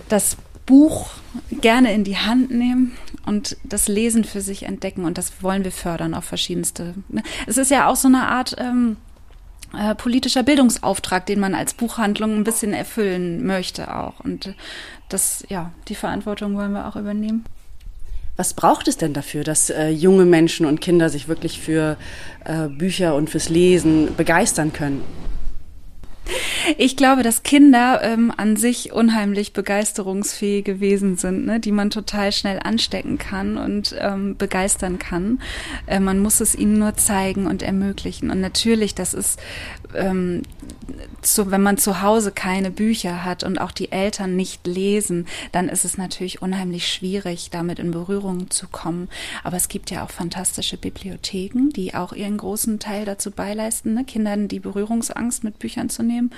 das 0.09 0.37
Buch 0.67 1.11
gerne 1.61 1.93
in 1.93 2.05
die 2.05 2.17
Hand 2.17 2.51
nehmen 2.51 2.97
und 3.27 3.57
das 3.65 3.89
Lesen 3.89 4.25
für 4.25 4.41
sich 4.41 4.65
entdecken 4.65 5.05
und 5.05 5.19
das 5.19 5.43
wollen 5.43 5.65
wir 5.65 5.73
fördern 5.73 6.15
auf 6.15 6.25
verschiedenste. 6.25 6.95
Ne? 7.09 7.23
Es 7.47 7.59
ist 7.59 7.71
ja 7.71 7.89
auch 7.89 7.97
so 7.97 8.09
eine 8.09 8.29
Art 8.29 8.57
ähm, 8.59 8.97
äh, 9.77 9.95
politischer 9.95 10.43
Bildungsauftrag, 10.43 11.27
den 11.27 11.41
man 11.41 11.55
als 11.55 11.75
Buchhandlung 11.75 12.37
ein 12.37 12.45
bisschen 12.45 12.73
erfüllen 12.73 13.47
möchte 13.47 13.95
auch. 13.95 14.21
Und 14.21 14.55
das, 15.09 15.45
ja, 15.49 15.73
die 15.89 15.95
Verantwortung 15.95 16.57
wollen 16.57 16.73
wir 16.73 16.87
auch 16.87 16.97
übernehmen. 16.97 17.45
Was 18.37 18.55
braucht 18.55 18.89
es 18.89 18.97
denn 18.97 19.13
dafür, 19.13 19.45
dass 19.45 19.71
äh, 19.71 19.91
junge 19.91 20.25
Menschen 20.25 20.67
und 20.67 20.81
Kinder 20.81 21.09
sich 21.09 21.29
wirklich 21.29 21.61
für 21.61 21.97
äh, 22.45 22.69
Bücher 22.69 23.15
und 23.15 23.31
fürs 23.31 23.49
Lesen 23.49 24.17
begeistern 24.17 24.73
können? 24.73 25.03
Ich 26.79 26.97
glaube, 26.97 27.23
dass 27.23 27.43
Kinder 27.43 28.01
ähm, 28.03 28.33
an 28.37 28.57
sich 28.57 28.93
unheimlich 28.93 29.53
begeisterungsfähige 29.53 30.81
Wesen 30.81 31.17
sind, 31.17 31.45
ne, 31.45 31.61
die 31.61 31.73
man 31.73 31.91
total 31.91 32.33
schnell 32.33 32.59
anstecken 32.63 33.19
kann 33.19 33.59
und 33.59 33.95
ähm, 33.99 34.37
begeistern 34.37 34.99
kann. 34.99 35.41
Äh, 35.87 36.01
man 36.01 36.21
muss 36.21 36.41
es 36.41 36.55
ihnen 36.55 36.79
nur 36.79 36.95
zeigen 36.97 37.47
und 37.47 37.63
ermöglichen. 37.63 38.31
Und 38.31 38.41
natürlich, 38.41 38.95
das 38.95 39.15
ist 39.15 39.39
ähm, 39.95 40.43
so, 41.23 41.51
wenn 41.51 41.63
man 41.63 41.79
zu 41.79 42.03
Hause 42.03 42.33
keine 42.33 42.71
Bücher 42.71 43.25
hat 43.25 43.45
und 43.45 43.59
auch 43.59 43.73
die 43.73 43.93
Eltern 43.93 44.37
nicht 44.37 44.67
lesen, 44.67 45.27
dann 45.53 45.69
ist 45.69 45.85
es 45.85 45.97
natürlich 45.97 46.43
unheimlich 46.43 46.93
schwierig, 46.93 47.51
damit 47.51 47.79
in 47.79 47.91
Berührung 47.91 48.51
zu 48.51 48.69
kommen. 48.69 49.09
Aber 49.43 49.57
es 49.57 49.69
gibt 49.69 49.91
ja 49.91 50.05
auch 50.05 50.11
fantastische 50.11 50.77
Bibliotheken, 50.77 51.71
die 51.75 51.95
auch 51.95 52.13
ihren 52.13 52.37
großen 52.37 52.79
Teil 52.79 53.05
dazu 53.05 53.31
beileisten, 53.31 53.95
ne? 53.95 54.05
Kindern 54.05 54.49
die 54.49 54.61
Berührungsangst 54.61 55.45
mit 55.45 55.59
Büchern 55.59 55.89
zu 55.89 56.03
nehmen. 56.03 56.31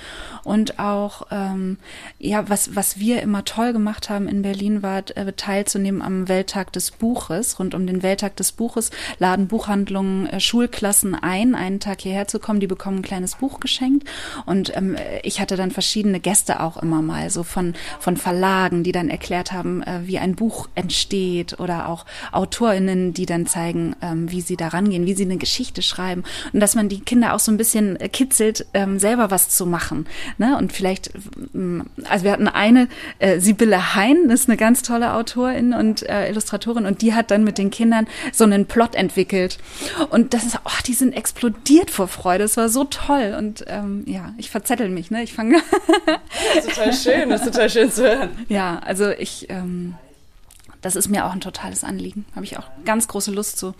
Und 0.43 0.79
auch, 0.79 1.27
ähm, 1.31 1.77
ja, 2.19 2.47
was, 2.49 2.75
was 2.75 2.99
wir 2.99 3.21
immer 3.21 3.43
toll 3.43 3.73
gemacht 3.73 4.09
haben 4.09 4.27
in 4.27 4.41
Berlin, 4.41 4.83
war 4.83 5.03
äh, 5.15 5.33
teilzunehmen 5.33 6.01
am 6.01 6.27
Welttag 6.27 6.71
des 6.73 6.91
Buches. 6.91 7.59
Rund 7.59 7.75
um 7.75 7.85
den 7.85 8.03
Welttag 8.03 8.35
des 8.37 8.51
Buches 8.53 8.91
laden 9.19 9.47
Buchhandlungen 9.47 10.27
äh, 10.27 10.39
Schulklassen 10.39 11.15
ein, 11.15 11.55
einen 11.55 11.79
Tag 11.79 12.01
hierher 12.01 12.27
zu 12.27 12.39
kommen. 12.39 12.59
Die 12.59 12.67
bekommen 12.67 12.97
ein 12.97 13.03
kleines 13.03 13.35
Buch 13.35 13.46
geschenkt. 13.59 14.07
Und 14.45 14.75
ähm, 14.75 14.95
ich 15.23 15.39
hatte 15.39 15.55
dann 15.55 15.71
verschiedene 15.71 16.19
Gäste 16.19 16.59
auch 16.59 16.77
immer 16.77 17.01
mal, 17.01 17.29
so 17.29 17.43
von, 17.43 17.73
von 17.99 18.17
Verlagen, 18.17 18.83
die 18.83 18.91
dann 18.91 19.09
erklärt 19.09 19.51
haben, 19.51 19.81
äh, 19.83 20.01
wie 20.03 20.19
ein 20.19 20.35
Buch 20.35 20.67
entsteht 20.75 21.59
oder 21.59 21.89
auch 21.89 22.05
AutorInnen, 22.31 23.13
die 23.13 23.25
dann 23.25 23.47
zeigen, 23.47 23.95
ähm, 24.01 24.29
wie 24.31 24.41
sie 24.41 24.57
da 24.57 24.69
rangehen, 24.69 25.05
wie 25.05 25.13
sie 25.13 25.23
eine 25.23 25.37
Geschichte 25.37 25.81
schreiben 25.81 26.23
und 26.53 26.59
dass 26.59 26.75
man 26.75 26.89
die 26.89 26.99
Kinder 26.99 27.33
auch 27.33 27.39
so 27.39 27.51
ein 27.51 27.57
bisschen 27.57 27.99
äh, 27.99 28.09
kitzelt, 28.09 28.65
ähm, 28.73 28.99
selber 28.99 29.31
was 29.31 29.49
zu 29.49 29.65
machen. 29.65 30.05
Ne? 30.37 30.57
Und 30.57 30.73
vielleicht, 30.73 31.11
ähm, 31.53 31.85
also 32.09 32.25
wir 32.25 32.31
hatten 32.31 32.47
eine, 32.47 32.87
äh, 33.19 33.39
Sibylle 33.39 33.95
Hein, 33.95 34.29
ist 34.29 34.49
eine 34.49 34.57
ganz 34.57 34.81
tolle 34.81 35.13
Autorin 35.13 35.73
und 35.73 36.03
äh, 36.03 36.29
Illustratorin 36.29 36.85
und 36.85 37.01
die 37.01 37.13
hat 37.13 37.31
dann 37.31 37.43
mit 37.43 37.57
den 37.57 37.69
Kindern 37.69 38.07
so 38.31 38.43
einen 38.43 38.65
Plot 38.65 38.95
entwickelt. 38.95 39.57
Und 40.09 40.33
das 40.33 40.45
ist, 40.45 40.59
oh, 40.65 40.81
die 40.85 40.93
sind 40.93 41.13
explodiert 41.13 41.91
vor 41.91 42.07
Freude. 42.07 42.43
Es 42.43 42.57
war 42.57 42.69
so 42.69 42.83
toll. 42.85 43.35
Und 43.37 43.65
ähm, 43.67 44.03
ja, 44.07 44.33
ich 44.37 44.49
verzettel 44.49 44.89
mich, 44.89 45.11
ne? 45.11 45.23
Ich 45.23 45.33
fange. 45.33 45.61
das 46.55 46.65
ist 46.65 46.75
total 46.75 46.93
schön, 46.93 47.29
das 47.29 47.41
ist 47.41 47.53
total 47.53 47.69
schön 47.69 47.91
zu 47.91 48.03
hören. 48.03 48.29
Ja, 48.49 48.79
also 48.79 49.09
ich. 49.09 49.49
Ähm, 49.49 49.95
das 50.81 50.95
ist 50.95 51.09
mir 51.09 51.25
auch 51.25 51.33
ein 51.33 51.41
totales 51.41 51.83
Anliegen. 51.83 52.25
Habe 52.35 52.45
ich 52.45 52.57
auch 52.57 52.69
ganz 52.85 53.07
große 53.07 53.31
Lust 53.31 53.57
zu. 53.57 53.73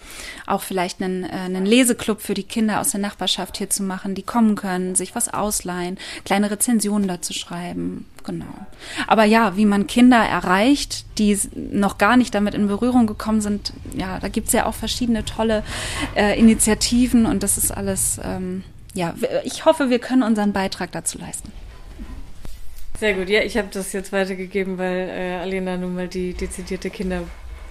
Auch 0.46 0.62
vielleicht 0.62 1.02
einen, 1.02 1.24
äh, 1.24 1.28
einen 1.28 1.66
Leseklub 1.66 2.22
für 2.22 2.34
die 2.34 2.44
Kinder 2.44 2.82
aus 2.82 2.92
der 2.92 3.00
Nachbarschaft 3.00 3.58
hier 3.58 3.70
zu 3.70 3.84
machen, 3.84 4.16
die 4.16 4.24
kommen 4.24 4.56
können, 4.56 4.96
sich 4.96 5.16
was 5.16 5.32
ausleihen, 5.32 5.98
kleine 6.26 6.50
Rezensionen 6.50 7.08
dazu 7.08 7.34
schreiben. 7.34 8.06
Genau. 8.26 8.46
Aber 9.06 9.24
ja, 9.24 9.56
wie 9.56 9.66
man 9.66 9.88
Kinder 9.88 10.18
erreicht, 10.18 11.06
die 11.18 11.40
noch 11.56 11.98
gar 11.98 12.18
nicht 12.18 12.36
damit 12.36 12.56
in 12.56 12.68
Berührung 12.68 13.08
gekommen 13.08 13.40
sind, 13.40 13.72
ja, 13.96 14.20
da 14.20 14.28
gibt's 14.28 14.52
ja 14.52 14.66
auch 14.66 14.74
verschiedene 14.74 15.24
tolle 15.24 15.64
äh, 16.16 16.38
Initiativen 16.38 17.26
und 17.26 17.42
das 17.42 17.58
ist 17.58 17.72
alles, 17.72 18.20
ähm, 18.22 18.64
ja, 18.98 19.14
ich 19.44 19.66
hoffe, 19.66 19.90
wir 19.90 20.00
können 20.00 20.24
unseren 20.24 20.54
Beitrag 20.54 20.92
dazu 20.92 21.18
leisten. 21.20 21.52
Sehr 23.00 23.14
gut, 23.14 23.30
ja, 23.30 23.42
ich 23.42 23.58
habe 23.58 23.68
das 23.72 23.94
jetzt 23.94 24.12
weitergegeben, 24.12 24.80
weil 24.80 25.10
äh, 25.10 25.36
Alena 25.36 25.78
nun 25.78 25.94
mal 25.94 26.08
die 26.08 26.34
dezidierte 26.34 26.90
Kinder 26.90 27.22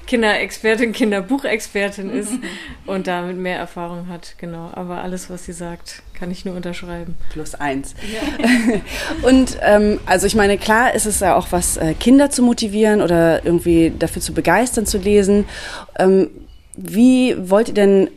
Kinderexpertin, 0.06 0.92
Kinderbuchexpertin 0.92 2.10
ist 2.10 2.30
und 2.86 3.08
damit 3.08 3.36
mehr 3.36 3.58
Erfahrung 3.58 4.06
hat, 4.06 4.36
genau. 4.38 4.70
Aber 4.72 5.02
alles, 5.02 5.28
was 5.30 5.46
sie 5.46 5.52
sagt, 5.52 6.04
kann 6.14 6.30
ich 6.30 6.44
nur 6.44 6.54
unterschreiben. 6.54 7.16
Plus 7.30 7.56
eins. 7.56 7.96
Ja. 8.12 8.78
und 9.28 9.58
ähm, 9.62 9.98
also 10.06 10.28
ich 10.28 10.36
meine, 10.36 10.58
klar 10.58 10.94
ist 10.94 11.06
es 11.06 11.18
ja 11.18 11.34
auch 11.34 11.48
was, 11.50 11.76
äh, 11.76 11.94
Kinder 11.94 12.30
zu 12.30 12.44
motivieren 12.44 13.02
oder 13.02 13.44
irgendwie 13.44 13.92
dafür 13.98 14.22
zu 14.22 14.32
begeistern 14.32 14.86
zu 14.86 14.98
lesen. 14.98 15.44
Ähm, 15.98 16.30
wie 16.76 17.34
wollt 17.50 17.66
ihr 17.68 17.74
denn 17.74 18.08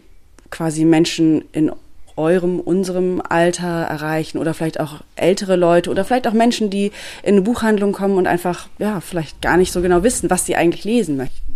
quasi 0.52 0.86
Menschen 0.86 1.44
in 1.54 1.72
eurem, 2.20 2.60
unserem 2.60 3.22
Alter 3.28 3.68
erreichen 3.68 4.38
oder 4.38 4.54
vielleicht 4.54 4.80
auch 4.80 5.02
ältere 5.16 5.56
Leute 5.56 5.90
oder 5.90 6.06
vielleicht 6.06 6.28
auch 6.28 6.34
Menschen, 6.34 6.70
die 6.70 6.92
in 7.24 7.36
eine 7.36 7.42
Buchhandlung 7.42 7.94
kommen 7.94 8.18
und 8.18 8.28
einfach, 8.28 8.68
ja, 8.78 9.02
vielleicht 9.02 9.42
gar 9.42 9.58
nicht 9.58 9.72
so 9.72 9.82
genau 9.82 10.04
wissen, 10.04 10.30
was 10.30 10.46
sie 10.46 10.56
eigentlich 10.56 10.84
lesen 10.84 11.18
möchten. 11.18 11.50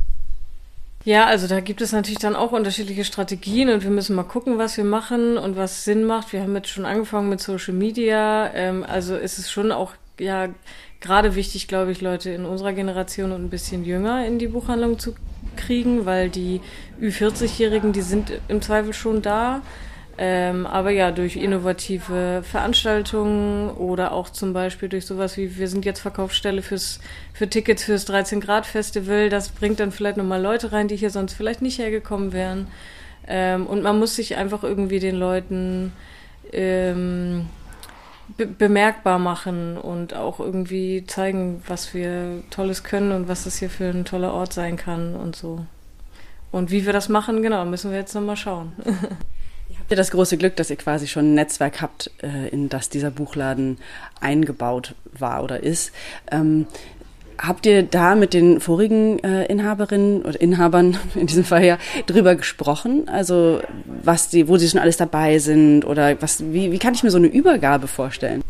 Ja, 1.06 1.26
also 1.26 1.48
da 1.48 1.60
gibt 1.60 1.82
es 1.82 1.92
natürlich 1.92 2.20
dann 2.20 2.36
auch 2.36 2.54
unterschiedliche 2.54 3.04
Strategien 3.04 3.70
und 3.70 3.84
wir 3.84 3.90
müssen 3.90 4.16
mal 4.16 4.24
gucken, 4.24 4.58
was 4.58 4.78
wir 4.78 4.86
machen 4.86 5.38
und 5.38 5.58
was 5.58 5.84
Sinn 5.84 6.06
macht. 6.06 6.32
Wir 6.32 6.42
haben 6.42 6.56
jetzt 6.56 6.70
schon 6.70 6.86
angefangen 6.86 7.28
mit 7.28 7.42
Social 7.42 7.74
Media. 7.74 8.50
Ähm, 8.54 8.86
also 8.88 9.18
ist 9.18 9.38
es 9.38 9.52
schon 9.52 9.74
auch, 9.74 9.92
ja, 10.18 10.48
gerade 11.02 11.36
wichtig, 11.36 11.68
glaube 11.68 11.92
ich, 11.92 12.00
Leute 12.00 12.30
in 12.30 12.46
unserer 12.46 12.72
Generation 12.72 13.34
und 13.34 13.44
ein 13.44 13.50
bisschen 13.50 13.84
jünger 13.84 14.26
in 14.26 14.40
die 14.40 14.48
Buchhandlung 14.48 14.98
zu 14.98 15.14
kriegen, 15.58 16.06
weil 16.06 16.30
die 16.30 16.62
Ü40-Jährigen, 17.02 17.92
die 17.92 18.02
sind 18.02 18.32
im 18.48 18.62
Zweifel 18.62 18.94
schon 18.94 19.22
da. 19.22 19.62
Ähm, 20.18 20.68
aber 20.68 20.92
ja, 20.92 21.12
durch 21.12 21.36
innovative 21.36 22.44
Veranstaltungen 22.44 23.72
oder 23.72 24.12
auch 24.12 24.30
zum 24.30 24.54
Beispiel 24.54 24.88
durch 24.88 25.08
sowas 25.08 25.38
wie, 25.38 25.58
wir 25.58 25.68
sind 25.68 25.86
jetzt 25.86 26.02
Verkaufsstelle 26.02 26.62
fürs, 26.62 27.00
für 27.34 27.50
Tickets 27.50 27.84
fürs 27.84 28.06
13 28.06 28.40
Grad 28.40 28.68
Festival, 28.68 29.30
das 29.30 29.50
bringt 29.50 29.80
dann 29.80 29.92
vielleicht 29.92 30.18
nochmal 30.18 30.42
Leute 30.42 30.72
rein, 30.72 30.88
die 30.88 30.96
hier 30.96 31.10
sonst 31.10 31.34
vielleicht 31.34 31.64
nicht 31.64 31.80
hergekommen 31.80 32.32
wären. 32.32 32.68
Ähm, 33.28 33.66
und 33.66 33.82
man 33.82 33.98
muss 33.98 34.16
sich 34.16 34.36
einfach 34.36 34.64
irgendwie 34.64 35.00
den 35.00 35.16
Leuten 35.16 35.94
ähm, 36.52 37.48
be 38.38 38.46
bemerkbar 38.46 39.18
machen 39.18 39.78
und 39.78 40.14
auch 40.14 40.40
irgendwie 40.40 41.06
zeigen, 41.08 41.64
was 41.68 41.94
wir 41.96 42.44
Tolles 42.52 42.84
können 42.84 43.12
und 43.12 43.28
was 43.28 43.46
das 43.46 43.58
hier 43.58 43.70
für 43.70 43.86
ein 43.86 44.06
toller 44.06 44.34
Ort 44.34 44.54
sein 44.54 44.78
kann 44.78 45.16
und 45.16 45.36
so. 45.36 45.66
Und 46.52 46.70
wie 46.70 46.86
wir 46.86 46.94
das 46.94 47.10
machen, 47.10 47.42
genau, 47.42 47.66
müssen 47.66 47.90
wir 47.90 47.98
jetzt 47.98 48.14
nochmal 48.14 48.38
schauen. 48.38 48.74
Habt 49.84 49.92
ihr 49.92 49.98
das 49.98 50.12
große 50.12 50.38
Glück, 50.38 50.56
dass 50.56 50.70
ihr 50.70 50.78
quasi 50.78 51.08
schon 51.08 51.32
ein 51.32 51.34
Netzwerk 51.34 51.82
habt, 51.82 52.10
äh, 52.24 52.48
in 52.48 52.70
das 52.70 52.88
dieser 52.88 53.12
Buchladen 53.12 53.80
eingebaut 54.22 54.96
war 55.12 55.44
oder 55.44 55.62
ist? 55.62 55.92
Ähm, 56.32 56.68
habt 57.38 57.66
ihr 57.66 57.84
da 57.84 58.16
mit 58.16 58.34
den 58.34 58.62
vorigen 58.62 59.20
äh, 59.26 59.44
Inhaberinnen 59.48 60.22
oder 60.22 60.40
Inhabern 60.40 60.98
in 61.16 61.28
diesem 61.28 61.44
Fall 61.44 61.66
ja 61.66 61.78
drüber 62.06 62.36
gesprochen? 62.36 63.10
Also 63.10 63.60
was 63.86 64.30
die, 64.30 64.48
wo 64.48 64.56
sie 64.56 64.70
schon 64.70 64.80
alles 64.80 64.96
dabei 64.96 65.40
sind 65.40 65.84
oder 65.84 66.22
was? 66.22 66.42
Wie, 66.54 66.72
wie 66.72 66.80
kann 66.80 66.94
ich 66.94 67.04
mir 67.04 67.12
so 67.12 67.18
eine 67.18 67.28
Übergabe 67.28 67.88
vorstellen? 67.88 68.42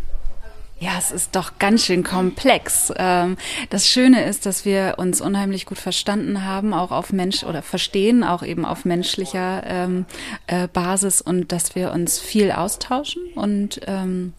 Ja, 0.83 0.97
es 0.99 1.11
ist 1.11 1.33
doch 1.37 1.59
ganz 1.59 1.85
schön 1.85 2.03
komplex. 2.03 2.91
Ähm, 2.97 3.37
das 3.69 3.87
Schöne 3.87 4.25
ist, 4.25 4.45
dass 4.45 4.65
wir 4.65 4.95
uns 4.97 5.21
unheimlich 5.21 5.65
gut 5.65 5.77
verstanden 5.77 6.43
haben, 6.43 6.73
auch 6.73 6.91
auf 6.91 7.13
Mensch 7.13 7.45
oder 7.45 7.61
verstehen, 7.61 8.25
auch 8.25 8.43
eben 8.43 8.65
auf 8.65 8.83
menschlicher 8.83 9.63
ähm, 9.65 10.05
äh, 10.47 10.67
Basis 10.67 11.21
und 11.21 11.53
dass 11.53 11.75
wir 11.75 11.93
uns 11.93 12.19
viel 12.19 12.51
austauschen 12.51 13.21
und 13.35 13.79
ähm, 13.87 14.33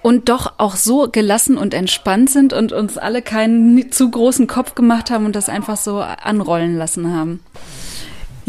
und 0.00 0.30
doch 0.30 0.54
auch 0.56 0.76
so 0.76 1.10
gelassen 1.10 1.58
und 1.58 1.74
entspannt 1.74 2.30
sind 2.30 2.54
und 2.54 2.72
uns 2.72 2.96
alle 2.96 3.20
keinen 3.20 3.92
zu 3.92 4.10
großen 4.10 4.46
Kopf 4.46 4.74
gemacht 4.74 5.10
haben 5.10 5.26
und 5.26 5.36
das 5.36 5.50
einfach 5.50 5.76
so 5.76 5.98
anrollen 6.00 6.78
lassen 6.78 7.12
haben. 7.12 7.40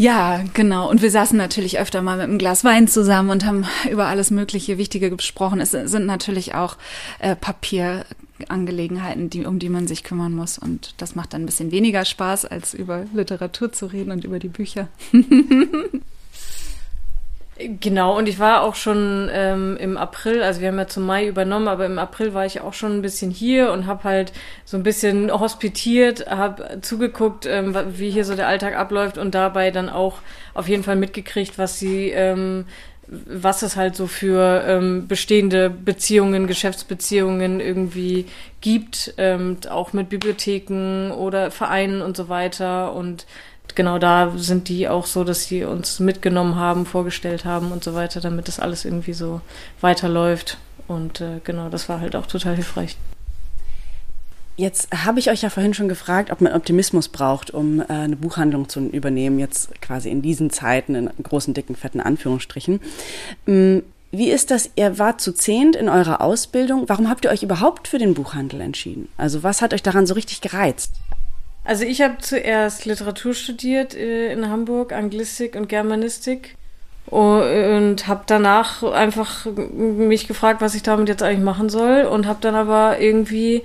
Ja, 0.00 0.42
genau. 0.54 0.88
Und 0.88 1.02
wir 1.02 1.10
saßen 1.10 1.36
natürlich 1.36 1.78
öfter 1.78 2.00
mal 2.00 2.16
mit 2.16 2.24
einem 2.24 2.38
Glas 2.38 2.64
Wein 2.64 2.88
zusammen 2.88 3.28
und 3.28 3.44
haben 3.44 3.66
über 3.90 4.06
alles 4.06 4.30
Mögliche 4.30 4.78
Wichtige 4.78 5.10
gesprochen. 5.10 5.60
Es 5.60 5.72
sind 5.72 6.06
natürlich 6.06 6.54
auch 6.54 6.78
äh, 7.18 7.36
Papierangelegenheiten, 7.36 9.28
die, 9.28 9.44
um 9.44 9.58
die 9.58 9.68
man 9.68 9.86
sich 9.86 10.02
kümmern 10.02 10.32
muss. 10.32 10.56
Und 10.56 10.94
das 10.96 11.16
macht 11.16 11.34
dann 11.34 11.42
ein 11.42 11.46
bisschen 11.46 11.70
weniger 11.70 12.06
Spaß, 12.06 12.46
als 12.46 12.72
über 12.72 13.04
Literatur 13.12 13.72
zu 13.72 13.84
reden 13.92 14.10
und 14.10 14.24
über 14.24 14.38
die 14.38 14.48
Bücher. 14.48 14.88
Genau, 17.80 18.16
und 18.16 18.26
ich 18.26 18.38
war 18.38 18.62
auch 18.62 18.74
schon 18.74 19.28
ähm, 19.32 19.76
im 19.78 19.98
April, 19.98 20.42
also 20.42 20.62
wir 20.62 20.68
haben 20.68 20.78
ja 20.78 20.86
zum 20.86 21.04
Mai 21.04 21.26
übernommen, 21.26 21.68
aber 21.68 21.84
im 21.84 21.98
April 21.98 22.32
war 22.32 22.46
ich 22.46 22.62
auch 22.62 22.72
schon 22.72 22.92
ein 22.96 23.02
bisschen 23.02 23.30
hier 23.30 23.70
und 23.72 23.86
habe 23.86 24.04
halt 24.04 24.32
so 24.64 24.78
ein 24.78 24.82
bisschen 24.82 25.30
hospitiert, 25.30 26.26
habe 26.30 26.78
zugeguckt, 26.80 27.44
ähm, 27.44 27.76
wie 27.90 28.10
hier 28.10 28.24
so 28.24 28.34
der 28.34 28.48
Alltag 28.48 28.76
abläuft 28.76 29.18
und 29.18 29.34
dabei 29.34 29.70
dann 29.70 29.90
auch 29.90 30.18
auf 30.54 30.68
jeden 30.68 30.84
Fall 30.84 30.96
mitgekriegt, 30.96 31.58
was 31.58 31.78
sie, 31.78 32.10
ähm, 32.10 32.64
was 33.06 33.60
es 33.60 33.76
halt 33.76 33.94
so 33.94 34.06
für 34.06 34.64
ähm, 34.66 35.06
bestehende 35.06 35.68
Beziehungen, 35.68 36.46
Geschäftsbeziehungen 36.46 37.60
irgendwie 37.60 38.24
gibt, 38.62 39.12
ähm, 39.18 39.58
auch 39.68 39.92
mit 39.92 40.08
Bibliotheken 40.08 41.10
oder 41.10 41.50
Vereinen 41.50 42.00
und 42.00 42.16
so 42.16 42.30
weiter. 42.30 42.94
Und 42.94 43.26
genau 43.76 43.98
da 43.98 44.32
sind 44.36 44.68
die 44.68 44.88
auch 44.88 45.06
so, 45.06 45.24
dass 45.24 45.44
sie 45.44 45.64
uns 45.64 46.00
mitgenommen 46.00 46.56
haben, 46.56 46.86
vorgestellt 46.86 47.44
haben 47.44 47.72
und 47.72 47.84
so 47.84 47.94
weiter, 47.94 48.20
damit 48.20 48.48
das 48.48 48.60
alles 48.60 48.84
irgendwie 48.84 49.12
so 49.12 49.40
weiterläuft. 49.80 50.58
Und 50.88 51.20
äh, 51.20 51.40
genau, 51.44 51.68
das 51.68 51.88
war 51.88 52.00
halt 52.00 52.16
auch 52.16 52.26
total 52.26 52.54
hilfreich. 52.54 52.96
Jetzt 54.56 54.88
habe 55.04 55.20
ich 55.20 55.30
euch 55.30 55.40
ja 55.40 55.48
vorhin 55.48 55.72
schon 55.72 55.88
gefragt, 55.88 56.30
ob 56.30 56.42
man 56.42 56.52
Optimismus 56.52 57.08
braucht, 57.08 57.50
um 57.50 57.80
äh, 57.80 57.84
eine 57.88 58.16
Buchhandlung 58.16 58.68
zu 58.68 58.80
übernehmen, 58.80 59.38
jetzt 59.38 59.80
quasi 59.80 60.10
in 60.10 60.20
diesen 60.20 60.50
Zeiten, 60.50 60.94
in 60.94 61.10
großen, 61.22 61.54
dicken, 61.54 61.76
fetten 61.76 62.00
Anführungsstrichen. 62.00 62.80
Ähm, 63.46 63.82
wie 64.12 64.30
ist 64.30 64.50
das? 64.50 64.70
Ihr 64.74 64.98
wart 64.98 65.20
zu 65.20 65.32
zehnt 65.32 65.76
in 65.76 65.88
eurer 65.88 66.20
Ausbildung. 66.20 66.88
Warum 66.88 67.08
habt 67.08 67.24
ihr 67.24 67.30
euch 67.30 67.44
überhaupt 67.44 67.86
für 67.86 67.98
den 67.98 68.14
Buchhandel 68.14 68.60
entschieden? 68.60 69.08
Also 69.16 69.42
was 69.42 69.62
hat 69.62 69.72
euch 69.72 69.82
daran 69.82 70.06
so 70.06 70.14
richtig 70.14 70.40
gereizt? 70.40 70.94
Also 71.70 71.84
ich 71.84 72.02
habe 72.02 72.18
zuerst 72.18 72.84
Literatur 72.84 73.32
studiert 73.32 73.94
äh, 73.94 74.32
in 74.32 74.48
Hamburg, 74.48 74.92
Anglistik 74.92 75.54
und 75.54 75.68
Germanistik. 75.68 76.56
Und 77.06 78.08
habe 78.08 78.24
danach 78.26 78.82
einfach 78.82 79.46
mich 79.46 80.26
gefragt, 80.26 80.60
was 80.60 80.74
ich 80.74 80.82
damit 80.82 81.08
jetzt 81.08 81.22
eigentlich 81.22 81.44
machen 81.44 81.68
soll. 81.68 82.06
Und 82.06 82.26
habe 82.26 82.40
dann 82.40 82.56
aber 82.56 82.98
irgendwie 82.98 83.62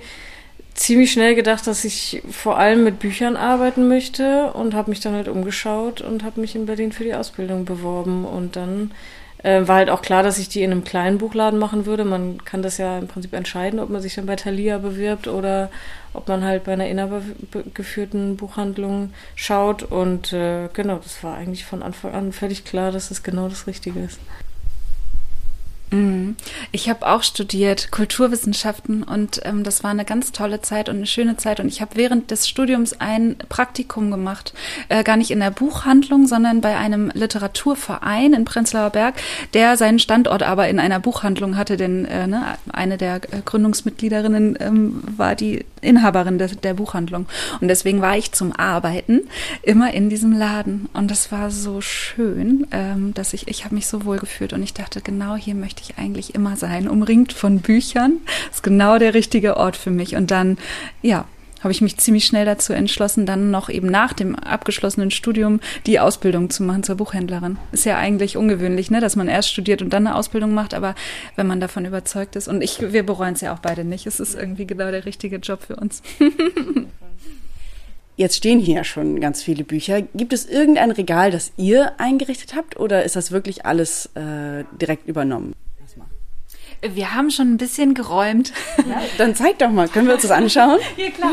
ziemlich 0.74 1.10
schnell 1.10 1.34
gedacht, 1.34 1.66
dass 1.66 1.84
ich 1.84 2.22
vor 2.30 2.56
allem 2.56 2.84
mit 2.84 3.00
Büchern 3.00 3.36
arbeiten 3.36 3.88
möchte. 3.88 4.52
Und 4.52 4.74
habe 4.74 4.90
mich 4.90 5.00
dann 5.00 5.14
halt 5.14 5.26
umgeschaut 5.26 6.00
und 6.00 6.22
habe 6.22 6.40
mich 6.40 6.54
in 6.54 6.66
Berlin 6.66 6.92
für 6.92 7.02
die 7.02 7.14
Ausbildung 7.14 7.64
beworben. 7.64 8.24
Und 8.24 8.54
dann 8.54 8.92
äh, 9.46 9.68
war 9.68 9.76
halt 9.76 9.90
auch 9.90 10.02
klar, 10.02 10.24
dass 10.24 10.38
ich 10.38 10.48
die 10.48 10.62
in 10.62 10.72
einem 10.72 10.82
kleinen 10.82 11.18
Buchladen 11.18 11.58
machen 11.58 11.86
würde. 11.86 12.04
Man 12.04 12.44
kann 12.44 12.62
das 12.62 12.78
ja 12.78 12.98
im 12.98 13.06
Prinzip 13.06 13.32
entscheiden, 13.32 13.78
ob 13.78 13.88
man 13.88 14.02
sich 14.02 14.16
dann 14.16 14.26
bei 14.26 14.34
Thalia 14.34 14.78
bewirbt 14.78 15.28
oder 15.28 15.70
ob 16.14 16.26
man 16.26 16.42
halt 16.42 16.64
bei 16.64 16.72
einer 16.72 16.88
inhabergeführten 16.88 18.36
Buchhandlung 18.36 19.12
schaut. 19.36 19.84
Und 19.84 20.32
äh, 20.32 20.68
genau, 20.72 20.96
das 20.96 21.22
war 21.22 21.36
eigentlich 21.36 21.64
von 21.64 21.84
Anfang 21.84 22.12
an 22.12 22.32
völlig 22.32 22.64
klar, 22.64 22.90
dass 22.90 23.12
es 23.12 23.22
genau 23.22 23.48
das 23.48 23.68
Richtige 23.68 24.00
ist. 24.00 24.18
Mhm. 25.90 26.36
Ich 26.72 26.88
habe 26.88 27.06
auch 27.06 27.22
studiert 27.22 27.90
Kulturwissenschaften 27.92 29.02
und 29.04 29.40
ähm, 29.44 29.62
das 29.62 29.84
war 29.84 29.92
eine 29.92 30.04
ganz 30.04 30.32
tolle 30.32 30.60
Zeit 30.60 30.88
und 30.88 30.96
eine 30.96 31.06
schöne 31.06 31.36
Zeit. 31.36 31.60
Und 31.60 31.68
ich 31.68 31.80
habe 31.80 31.92
während 31.94 32.30
des 32.30 32.48
Studiums 32.48 33.00
ein 33.00 33.36
Praktikum 33.48 34.10
gemacht, 34.10 34.52
äh, 34.88 35.04
gar 35.04 35.16
nicht 35.16 35.30
in 35.30 35.40
der 35.40 35.50
Buchhandlung, 35.50 36.26
sondern 36.26 36.60
bei 36.60 36.76
einem 36.76 37.10
Literaturverein 37.14 38.32
in 38.32 38.44
Prenzlauer 38.44 38.90
Berg, 38.90 39.14
der 39.54 39.76
seinen 39.76 39.98
Standort 39.98 40.42
aber 40.42 40.68
in 40.68 40.80
einer 40.80 40.98
Buchhandlung 40.98 41.56
hatte, 41.56 41.76
denn 41.76 42.04
äh, 42.04 42.26
ne, 42.26 42.56
eine 42.72 42.98
der 42.98 43.16
äh, 43.16 43.42
Gründungsmitgliederinnen 43.44 44.58
ähm, 44.60 45.02
war 45.16 45.36
die 45.36 45.64
Inhaberin 45.80 46.38
der, 46.38 46.48
der 46.48 46.74
Buchhandlung. 46.74 47.26
Und 47.60 47.68
deswegen 47.68 48.02
war 48.02 48.16
ich 48.16 48.32
zum 48.32 48.52
Arbeiten 48.52 49.22
immer 49.62 49.94
in 49.94 50.10
diesem 50.10 50.32
Laden. 50.32 50.88
Und 50.92 51.10
das 51.10 51.30
war 51.30 51.50
so 51.50 51.80
schön, 51.80 52.66
ähm, 52.72 53.14
dass 53.14 53.32
ich, 53.32 53.48
ich 53.48 53.64
habe 53.64 53.74
mich 53.74 53.86
so 53.86 54.04
wohl 54.04 54.18
gefühlt 54.18 54.52
und 54.52 54.62
ich 54.62 54.74
dachte, 54.74 55.00
genau 55.00 55.36
hier 55.36 55.54
möchte 55.54 55.75
ich 55.82 55.98
eigentlich 55.98 56.34
immer 56.34 56.56
sein, 56.56 56.88
umringt 56.88 57.32
von 57.32 57.60
Büchern. 57.60 58.18
Das 58.48 58.56
ist 58.56 58.62
genau 58.62 58.98
der 58.98 59.14
richtige 59.14 59.56
Ort 59.56 59.76
für 59.76 59.90
mich. 59.90 60.16
Und 60.16 60.30
dann, 60.30 60.58
ja, 61.02 61.26
habe 61.66 61.72
ich 61.72 61.80
mich 61.80 61.96
ziemlich 61.96 62.26
schnell 62.26 62.44
dazu 62.44 62.72
entschlossen, 62.72 63.26
dann 63.26 63.50
noch 63.50 63.68
eben 63.68 63.88
nach 63.88 64.12
dem 64.12 64.36
abgeschlossenen 64.36 65.10
Studium 65.10 65.60
die 65.86 65.98
Ausbildung 65.98 66.48
zu 66.50 66.62
machen 66.62 66.84
zur 66.84 66.96
Buchhändlerin. 66.96 67.58
Ist 67.72 67.86
ja 67.86 67.98
eigentlich 67.98 68.36
ungewöhnlich, 68.36 68.90
ne, 68.90 69.00
dass 69.00 69.16
man 69.16 69.26
erst 69.26 69.50
studiert 69.50 69.82
und 69.82 69.92
dann 69.92 70.06
eine 70.06 70.16
Ausbildung 70.16 70.54
macht, 70.54 70.74
aber 70.74 70.94
wenn 71.34 71.48
man 71.48 71.60
davon 71.60 71.84
überzeugt 71.84 72.36
ist 72.36 72.46
und 72.46 72.62
ich, 72.62 72.92
wir 72.92 73.04
bereuen 73.04 73.34
es 73.34 73.40
ja 73.40 73.52
auch 73.52 73.58
beide 73.58 73.84
nicht. 73.84 74.06
Es 74.06 74.20
ist 74.20 74.34
irgendwie 74.34 74.66
genau 74.66 74.90
der 74.90 75.06
richtige 75.06 75.36
Job 75.38 75.62
für 75.62 75.76
uns. 75.76 76.02
Jetzt 78.16 78.36
stehen 78.36 78.60
hier 78.60 78.84
schon 78.84 79.20
ganz 79.20 79.42
viele 79.42 79.62
Bücher. 79.64 80.02
Gibt 80.14 80.32
es 80.32 80.46
irgendein 80.46 80.90
Regal, 80.90 81.30
das 81.30 81.52
ihr 81.58 81.92
eingerichtet 81.98 82.54
habt 82.54 82.78
oder 82.78 83.02
ist 83.04 83.16
das 83.16 83.30
wirklich 83.30 83.66
alles 83.66 84.06
äh, 84.14 84.64
direkt 84.80 85.06
übernommen? 85.06 85.52
Wir 86.82 87.14
haben 87.14 87.30
schon 87.30 87.54
ein 87.54 87.56
bisschen 87.56 87.94
geräumt. 87.94 88.52
Ja, 88.78 89.00
dann 89.18 89.34
zeig 89.34 89.58
doch 89.58 89.70
mal, 89.70 89.88
können 89.88 90.06
wir 90.06 90.14
uns 90.14 90.22
das 90.22 90.30
anschauen? 90.30 90.78
Ja, 90.96 91.10
klar. 91.10 91.30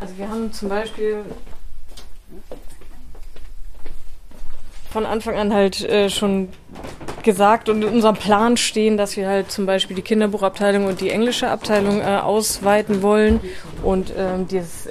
Also 0.00 0.16
wir 0.16 0.28
haben 0.28 0.52
zum 0.52 0.68
Beispiel 0.68 1.24
von 4.90 5.04
Anfang 5.06 5.36
an 5.36 5.52
halt 5.52 5.82
äh, 5.84 6.08
schon 6.08 6.48
gesagt 7.22 7.68
und 7.68 7.82
in 7.82 7.88
unserem 7.88 8.16
Plan 8.16 8.56
stehen, 8.56 8.96
dass 8.96 9.16
wir 9.16 9.28
halt 9.28 9.50
zum 9.50 9.66
Beispiel 9.66 9.96
die 9.96 10.02
Kinderbuchabteilung 10.02 10.86
und 10.86 11.00
die 11.00 11.10
englische 11.10 11.48
Abteilung 11.50 12.00
äh, 12.00 12.04
ausweiten 12.04 13.02
wollen. 13.02 13.40
Und 13.82 14.12
ähm, 14.16 14.48
dieses 14.48 14.88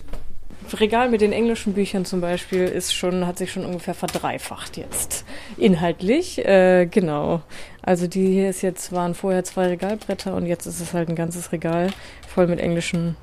Regal 0.74 1.10
mit 1.10 1.22
den 1.22 1.32
englischen 1.32 1.74
Büchern 1.74 2.06
zum 2.06 2.22
Beispiel 2.22 2.66
ist 2.66 2.94
schon, 2.94 3.26
hat 3.26 3.38
sich 3.38 3.52
schon 3.52 3.66
ungefähr 3.66 3.94
verdreifacht 3.94 4.78
jetzt. 4.78 5.26
Inhaltlich, 5.58 6.44
äh, 6.46 6.86
genau. 6.86 7.42
Also 7.82 8.08
die 8.08 8.28
hier 8.28 8.50
ist 8.50 8.62
jetzt, 8.62 8.92
waren 8.92 9.14
vorher 9.14 9.44
zwei 9.44 9.68
Regalbretter 9.68 10.36
und 10.36 10.46
jetzt 10.46 10.66
ist 10.66 10.82
es 10.82 10.94
halt 10.94 11.10
ein 11.10 11.16
ganzes 11.16 11.52
Regal 11.52 11.90
voll 12.28 12.48
mit 12.48 12.60
englischen, 12.60 13.16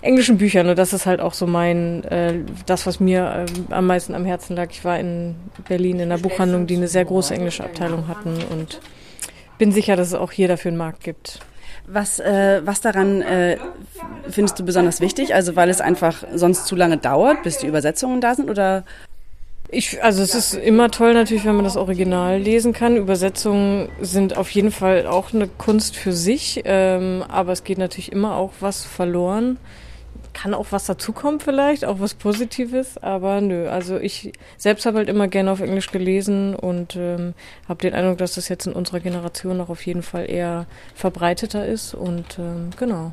englischen 0.00 0.38
Büchern. 0.38 0.68
Und 0.68 0.78
das 0.78 0.92
ist 0.92 1.06
halt 1.06 1.20
auch 1.20 1.34
so 1.34 1.46
mein, 1.46 2.04
äh, 2.04 2.40
das, 2.66 2.86
was 2.86 3.00
mir 3.00 3.46
äh, 3.46 3.72
am 3.72 3.86
meisten 3.86 4.14
am 4.14 4.24
Herzen 4.24 4.56
lag. 4.56 4.68
Ich 4.70 4.84
war 4.84 4.98
in 4.98 5.36
Berlin 5.68 6.00
in 6.00 6.12
einer 6.12 6.20
Buchhandlung, 6.20 6.66
die 6.66 6.76
eine 6.76 6.88
sehr 6.88 7.04
große 7.04 7.34
englische 7.34 7.64
Abteilung 7.64 8.08
hatten 8.08 8.36
und 8.50 8.80
bin 9.58 9.72
sicher, 9.72 9.96
dass 9.96 10.08
es 10.08 10.14
auch 10.14 10.32
hier 10.32 10.48
dafür 10.48 10.70
einen 10.70 10.78
Markt 10.78 11.04
gibt. 11.04 11.40
Was, 11.86 12.20
äh, 12.20 12.62
was 12.64 12.80
daran 12.80 13.22
äh, 13.22 13.58
findest 14.30 14.58
du 14.58 14.64
besonders 14.64 15.00
wichtig? 15.00 15.34
Also 15.34 15.56
weil 15.56 15.68
es 15.68 15.80
einfach 15.80 16.24
sonst 16.34 16.66
zu 16.66 16.76
lange 16.76 16.96
dauert, 16.96 17.42
bis 17.42 17.58
die 17.58 17.66
Übersetzungen 17.66 18.20
da 18.20 18.34
sind 18.34 18.50
oder? 18.50 18.84
Ich, 19.74 20.04
also 20.04 20.22
es 20.22 20.34
ist 20.34 20.54
immer 20.54 20.90
toll 20.90 21.14
natürlich, 21.14 21.46
wenn 21.46 21.56
man 21.56 21.64
das 21.64 21.78
Original 21.78 22.38
lesen 22.38 22.74
kann. 22.74 22.96
Übersetzungen 22.96 23.88
sind 24.02 24.36
auf 24.36 24.50
jeden 24.50 24.70
Fall 24.70 25.06
auch 25.06 25.32
eine 25.32 25.48
Kunst 25.48 25.96
für 25.96 26.12
sich, 26.12 26.60
ähm, 26.66 27.24
aber 27.26 27.52
es 27.52 27.64
geht 27.64 27.78
natürlich 27.78 28.12
immer 28.12 28.36
auch 28.36 28.52
was 28.60 28.84
verloren 28.84 29.56
kann 30.32 30.54
auch 30.54 30.66
was 30.70 30.86
dazukommen 30.86 31.40
vielleicht, 31.40 31.84
auch 31.84 32.00
was 32.00 32.14
Positives, 32.14 32.98
aber 32.98 33.40
nö. 33.40 33.68
Also 33.68 33.98
ich 33.98 34.32
selbst 34.56 34.86
habe 34.86 34.98
halt 34.98 35.08
immer 35.08 35.28
gerne 35.28 35.50
auf 35.50 35.60
Englisch 35.60 35.90
gelesen 35.90 36.54
und 36.54 36.96
ähm, 36.96 37.34
habe 37.68 37.80
den 37.80 37.94
Eindruck, 37.94 38.18
dass 38.18 38.34
das 38.34 38.48
jetzt 38.48 38.66
in 38.66 38.72
unserer 38.72 39.00
Generation 39.00 39.60
auch 39.60 39.68
auf 39.68 39.84
jeden 39.86 40.02
Fall 40.02 40.30
eher 40.30 40.66
verbreiteter 40.94 41.66
ist 41.66 41.94
und 41.94 42.38
ähm, 42.38 42.70
genau. 42.78 43.12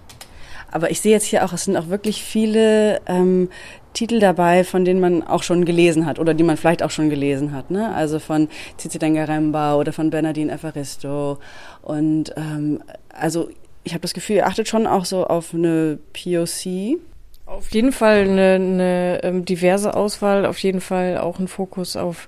Aber 0.72 0.92
ich 0.92 1.02
sehe 1.02 1.12
jetzt 1.12 1.26
hier 1.26 1.44
auch, 1.46 1.54
es 1.54 1.66
sind 1.66 1.78
auch 1.78 1.90
wirklich 1.90 2.24
viele 2.24 3.02
ähm, 3.08 3.50
Titel 3.94 4.20
dabei, 4.20 4.64
von 4.64 4.86
denen 4.86 5.00
man 5.00 5.24
auch 5.24 5.42
schon 5.42 5.66
gelesen 5.66 6.06
hat 6.06 6.20
oder 6.20 6.34
die 6.34 6.44
man 6.44 6.58
vielleicht 6.58 6.84
auch 6.84 6.92
schon 6.92 7.10
gelesen 7.10 7.54
hat. 7.54 7.72
Ne? 7.72 7.94
Also 7.94 8.20
von 8.20 8.50
Cici 8.78 9.00
Dengaremba 9.00 9.76
oder 9.76 9.94
von 9.94 10.12
Bernardine 10.12 10.52
Evaristo. 10.52 11.40
Und 11.82 12.34
ähm, 12.38 12.84
also 13.10 13.50
ich 13.84 13.94
habe 13.94 14.02
das 14.02 14.14
Gefühl, 14.14 14.38
ihr 14.38 14.48
achtet 14.48 14.68
schon 14.68 14.88
auch 14.88 15.06
so 15.06 15.26
auf 15.26 15.54
eine 15.54 16.00
POC. 16.14 17.00
Auf 17.46 17.72
jeden 17.72 17.92
Fall 17.92 18.22
eine, 18.22 18.56
eine 18.56 19.20
ähm, 19.24 19.46
diverse 19.46 19.96
Auswahl, 19.96 20.46
auf 20.46 20.60
jeden 20.60 20.82
Fall 20.82 21.18
auch 21.18 21.40
ein 21.40 21.48
Fokus 21.48 21.96
auf 21.96 22.28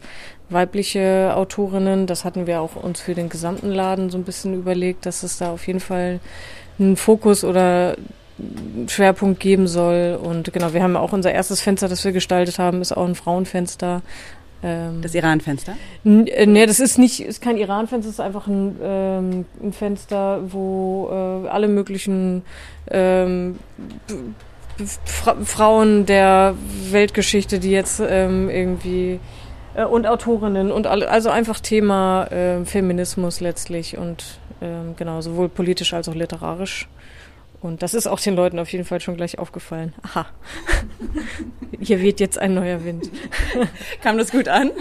weibliche 0.49 1.33
Autorinnen. 1.35 2.07
Das 2.07 2.25
hatten 2.25 2.47
wir 2.47 2.61
auch 2.61 2.75
uns 2.75 3.01
für 3.01 3.13
den 3.13 3.29
gesamten 3.29 3.69
Laden 3.69 4.09
so 4.09 4.17
ein 4.17 4.23
bisschen 4.23 4.55
überlegt, 4.55 5.05
dass 5.05 5.23
es 5.23 5.37
da 5.37 5.51
auf 5.51 5.67
jeden 5.67 5.79
Fall 5.79 6.19
einen 6.79 6.97
Fokus 6.97 7.43
oder 7.43 7.95
Schwerpunkt 8.87 9.39
geben 9.39 9.67
soll. 9.67 10.19
Und 10.21 10.51
genau, 10.51 10.73
wir 10.73 10.81
haben 10.81 10.97
auch 10.97 11.13
unser 11.13 11.31
erstes 11.31 11.61
Fenster, 11.61 11.87
das 11.87 12.03
wir 12.03 12.11
gestaltet 12.11 12.59
haben, 12.59 12.81
ist 12.81 12.91
auch 12.91 13.05
ein 13.05 13.15
Frauenfenster. 13.15 14.01
Ähm, 14.63 15.01
das 15.01 15.15
Iran-Fenster? 15.15 15.73
Äh, 16.05 16.45
nee, 16.45 16.65
das 16.65 16.79
ist 16.79 16.97
nicht, 16.97 17.19
ist 17.21 17.41
kein 17.41 17.57
Iran-Fenster, 17.57 18.09
es 18.09 18.15
ist 18.15 18.19
einfach 18.19 18.47
ein, 18.47 18.75
ähm, 18.81 19.45
ein 19.61 19.73
Fenster, 19.73 20.41
wo 20.51 21.09
äh, 21.11 21.47
alle 21.47 21.67
möglichen 21.67 22.43
ähm, 22.89 23.59
Fra 25.05 25.35
Frauen 25.43 26.05
der 26.05 26.55
Weltgeschichte, 26.89 27.59
die 27.59 27.71
jetzt 27.71 28.01
ähm, 28.05 28.49
irgendwie 28.49 29.19
äh, 29.75 29.85
und 29.85 30.07
Autorinnen 30.07 30.71
und 30.71 30.87
alle, 30.87 31.09
also 31.09 31.29
einfach 31.29 31.59
Thema 31.59 32.25
äh, 32.25 32.65
Feminismus 32.65 33.41
letztlich 33.41 33.97
und 33.97 34.39
ähm, 34.61 34.95
genau, 34.95 35.21
sowohl 35.21 35.49
politisch 35.49 35.93
als 35.93 36.07
auch 36.07 36.15
literarisch. 36.15 36.87
Und 37.61 37.83
das 37.83 37.93
ist 37.93 38.07
auch 38.07 38.19
den 38.19 38.35
Leuten 38.35 38.59
auf 38.59 38.71
jeden 38.71 38.85
Fall 38.85 38.99
schon 38.99 39.15
gleich 39.15 39.37
aufgefallen. 39.37 39.93
Aha. 40.01 40.25
Hier 41.79 42.01
weht 42.01 42.19
jetzt 42.19 42.37
ein 42.39 42.55
neuer 42.55 42.83
Wind. 42.83 43.09
Kam 44.01 44.17
das 44.17 44.31
gut 44.31 44.47
an? 44.47 44.71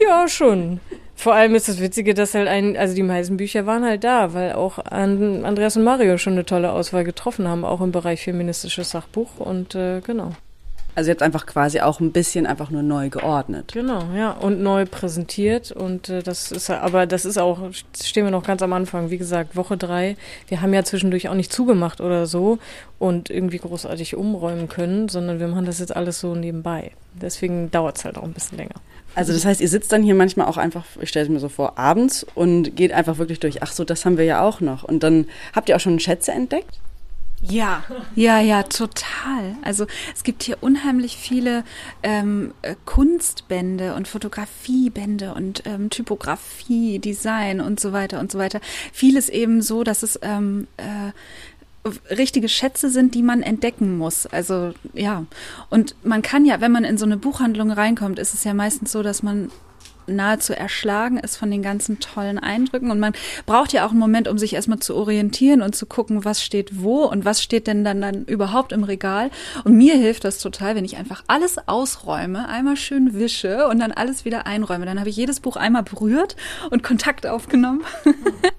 Ja, 0.00 0.28
schon. 0.28 0.80
Vor 1.14 1.34
allem 1.34 1.54
ist 1.54 1.68
das 1.68 1.80
Witzige, 1.80 2.12
dass 2.12 2.34
halt 2.34 2.46
ein, 2.46 2.76
also 2.76 2.94
die 2.94 3.02
meisten 3.02 3.38
Bücher 3.38 3.64
waren 3.64 3.84
halt 3.84 4.04
da, 4.04 4.34
weil 4.34 4.52
auch 4.52 4.78
Andreas 4.78 5.76
und 5.78 5.84
Mario 5.84 6.18
schon 6.18 6.34
eine 6.34 6.44
tolle 6.44 6.72
Auswahl 6.72 7.04
getroffen 7.04 7.48
haben, 7.48 7.64
auch 7.64 7.80
im 7.80 7.90
Bereich 7.90 8.22
feministisches 8.22 8.90
Sachbuch 8.90 9.38
und 9.38 9.74
äh, 9.74 10.00
genau. 10.00 10.32
Also 10.96 11.10
ihr 11.10 11.12
habt 11.12 11.22
einfach 11.22 11.44
quasi 11.44 11.80
auch 11.80 12.00
ein 12.00 12.10
bisschen 12.10 12.46
einfach 12.46 12.70
nur 12.70 12.82
neu 12.82 13.10
geordnet. 13.10 13.72
Genau, 13.74 14.02
ja, 14.16 14.30
und 14.32 14.62
neu 14.62 14.86
präsentiert 14.86 15.70
und 15.70 16.08
äh, 16.08 16.22
das 16.22 16.50
ist 16.50 16.70
aber 16.70 17.06
das 17.06 17.26
ist 17.26 17.36
auch, 17.36 17.58
stehen 18.02 18.24
wir 18.24 18.30
noch 18.30 18.44
ganz 18.44 18.62
am 18.62 18.72
Anfang, 18.72 19.10
wie 19.10 19.18
gesagt, 19.18 19.56
Woche 19.56 19.76
drei. 19.76 20.16
Wir 20.48 20.62
haben 20.62 20.72
ja 20.72 20.84
zwischendurch 20.84 21.28
auch 21.28 21.34
nicht 21.34 21.52
zugemacht 21.52 22.00
oder 22.00 22.26
so 22.26 22.58
und 22.98 23.28
irgendwie 23.28 23.58
großartig 23.58 24.16
umräumen 24.16 24.70
können, 24.70 25.10
sondern 25.10 25.38
wir 25.38 25.48
machen 25.48 25.66
das 25.66 25.80
jetzt 25.80 25.94
alles 25.94 26.18
so 26.18 26.34
nebenbei. 26.34 26.92
Deswegen 27.12 27.70
dauert 27.70 27.98
es 27.98 28.06
halt 28.06 28.16
auch 28.16 28.24
ein 28.24 28.32
bisschen 28.32 28.56
länger. 28.56 28.76
Also 29.14 29.34
das 29.34 29.44
heißt, 29.44 29.60
ihr 29.60 29.68
sitzt 29.68 29.92
dann 29.92 30.02
hier 30.02 30.14
manchmal 30.14 30.46
auch 30.46 30.56
einfach, 30.56 30.84
ich 31.00 31.10
stelle 31.10 31.26
es 31.26 31.30
mir 31.30 31.40
so 31.40 31.50
vor, 31.50 31.78
abends 31.78 32.26
und 32.34 32.74
geht 32.74 32.92
einfach 32.92 33.18
wirklich 33.18 33.40
durch, 33.40 33.62
ach 33.62 33.72
so, 33.72 33.84
das 33.84 34.06
haben 34.06 34.16
wir 34.16 34.24
ja 34.24 34.40
auch 34.40 34.62
noch. 34.62 34.84
Und 34.84 35.02
dann 35.02 35.26
habt 35.54 35.68
ihr 35.68 35.76
auch 35.76 35.80
schon 35.80 36.00
Schätze 36.00 36.32
entdeckt? 36.32 36.80
Ja, 37.42 37.84
ja, 38.14 38.40
ja, 38.40 38.62
total. 38.62 39.56
Also 39.62 39.86
es 40.14 40.24
gibt 40.24 40.42
hier 40.42 40.58
unheimlich 40.62 41.16
viele 41.16 41.64
ähm, 42.02 42.54
äh, 42.62 42.74
Kunstbände 42.86 43.94
und 43.94 44.08
Fotografiebände 44.08 45.34
und 45.34 45.62
ähm, 45.66 45.90
Typografie, 45.90 46.98
Design 46.98 47.60
und 47.60 47.78
so 47.78 47.92
weiter 47.92 48.20
und 48.20 48.32
so 48.32 48.38
weiter. 48.38 48.60
Vieles 48.92 49.28
eben 49.28 49.60
so, 49.60 49.84
dass 49.84 50.02
es 50.02 50.18
ähm, 50.22 50.66
äh, 50.78 51.12
richtige 52.12 52.48
Schätze 52.48 52.90
sind, 52.90 53.14
die 53.14 53.22
man 53.22 53.42
entdecken 53.42 53.96
muss. 53.98 54.26
Also 54.26 54.72
ja, 54.94 55.24
und 55.70 55.94
man 56.04 56.22
kann 56.22 56.46
ja, 56.46 56.60
wenn 56.60 56.72
man 56.72 56.84
in 56.84 56.98
so 56.98 57.04
eine 57.04 57.16
Buchhandlung 57.16 57.70
reinkommt, 57.70 58.18
ist 58.18 58.34
es 58.34 58.44
ja 58.44 58.54
meistens 58.54 58.92
so, 58.92 59.02
dass 59.02 59.22
man 59.22 59.50
nahezu 60.06 60.52
erschlagen 60.52 61.18
ist 61.18 61.36
von 61.36 61.50
den 61.50 61.62
ganzen 61.62 62.00
tollen 62.00 62.38
Eindrücken. 62.38 62.90
Und 62.90 63.00
man 63.00 63.12
braucht 63.46 63.72
ja 63.72 63.86
auch 63.86 63.90
einen 63.90 63.98
Moment, 63.98 64.28
um 64.28 64.38
sich 64.38 64.54
erstmal 64.54 64.78
zu 64.78 64.94
orientieren 64.94 65.62
und 65.62 65.74
zu 65.74 65.86
gucken, 65.86 66.24
was 66.24 66.42
steht 66.42 66.82
wo 66.82 67.04
und 67.04 67.24
was 67.24 67.42
steht 67.42 67.66
denn 67.66 67.84
dann, 67.84 68.00
dann 68.00 68.24
überhaupt 68.24 68.72
im 68.72 68.84
Regal. 68.84 69.30
Und 69.64 69.76
mir 69.76 69.94
hilft 69.94 70.24
das 70.24 70.38
total, 70.38 70.74
wenn 70.74 70.84
ich 70.84 70.96
einfach 70.96 71.24
alles 71.26 71.56
ausräume, 71.66 72.48
einmal 72.48 72.76
schön 72.76 73.14
wische 73.14 73.68
und 73.68 73.78
dann 73.78 73.92
alles 73.92 74.24
wieder 74.24 74.46
einräume. 74.46 74.86
Dann 74.86 74.98
habe 74.98 75.10
ich 75.10 75.16
jedes 75.16 75.40
Buch 75.40 75.56
einmal 75.56 75.82
berührt 75.82 76.36
und 76.70 76.82
Kontakt 76.82 77.26
aufgenommen. 77.26 77.82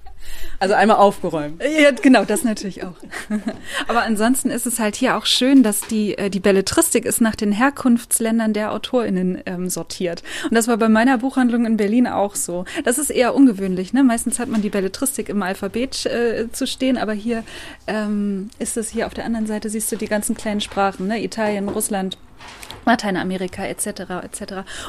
Also 0.60 0.74
einmal 0.74 0.96
aufgeräumt. 0.96 1.62
Ja, 1.62 1.92
genau, 1.92 2.24
das 2.24 2.42
natürlich 2.42 2.82
auch. 2.82 2.96
Aber 3.88 4.02
ansonsten 4.02 4.50
ist 4.50 4.66
es 4.66 4.80
halt 4.80 4.96
hier 4.96 5.16
auch 5.16 5.24
schön, 5.24 5.62
dass 5.62 5.82
die, 5.82 6.18
äh, 6.18 6.30
die 6.30 6.40
Belletristik 6.40 7.04
ist 7.04 7.20
nach 7.20 7.36
den 7.36 7.52
Herkunftsländern 7.52 8.52
der 8.52 8.72
AutorInnen 8.72 9.40
ähm, 9.46 9.70
sortiert. 9.70 10.24
Und 10.44 10.54
das 10.54 10.66
war 10.66 10.76
bei 10.76 10.88
meiner 10.88 11.18
Buchhandlung 11.18 11.64
in 11.64 11.76
Berlin 11.76 12.08
auch 12.08 12.34
so. 12.34 12.64
Das 12.84 12.98
ist 12.98 13.10
eher 13.10 13.36
ungewöhnlich, 13.36 13.92
ne? 13.92 14.02
Meistens 14.02 14.40
hat 14.40 14.48
man 14.48 14.60
die 14.60 14.70
Belletristik 14.70 15.28
im 15.28 15.42
Alphabet 15.42 16.06
äh, 16.06 16.50
zu 16.50 16.66
stehen, 16.66 16.98
aber 16.98 17.12
hier 17.12 17.44
ähm, 17.86 18.50
ist 18.58 18.76
es 18.76 18.90
hier 18.90 19.06
auf 19.06 19.14
der 19.14 19.26
anderen 19.26 19.46
Seite, 19.46 19.70
siehst 19.70 19.92
du 19.92 19.96
die 19.96 20.08
ganzen 20.08 20.36
kleinen 20.36 20.60
Sprachen, 20.60 21.06
ne? 21.06 21.22
Italien, 21.22 21.68
Russland, 21.68 22.18
Lateinamerika 22.84 23.64
etc. 23.64 23.86
etc. 24.24 24.42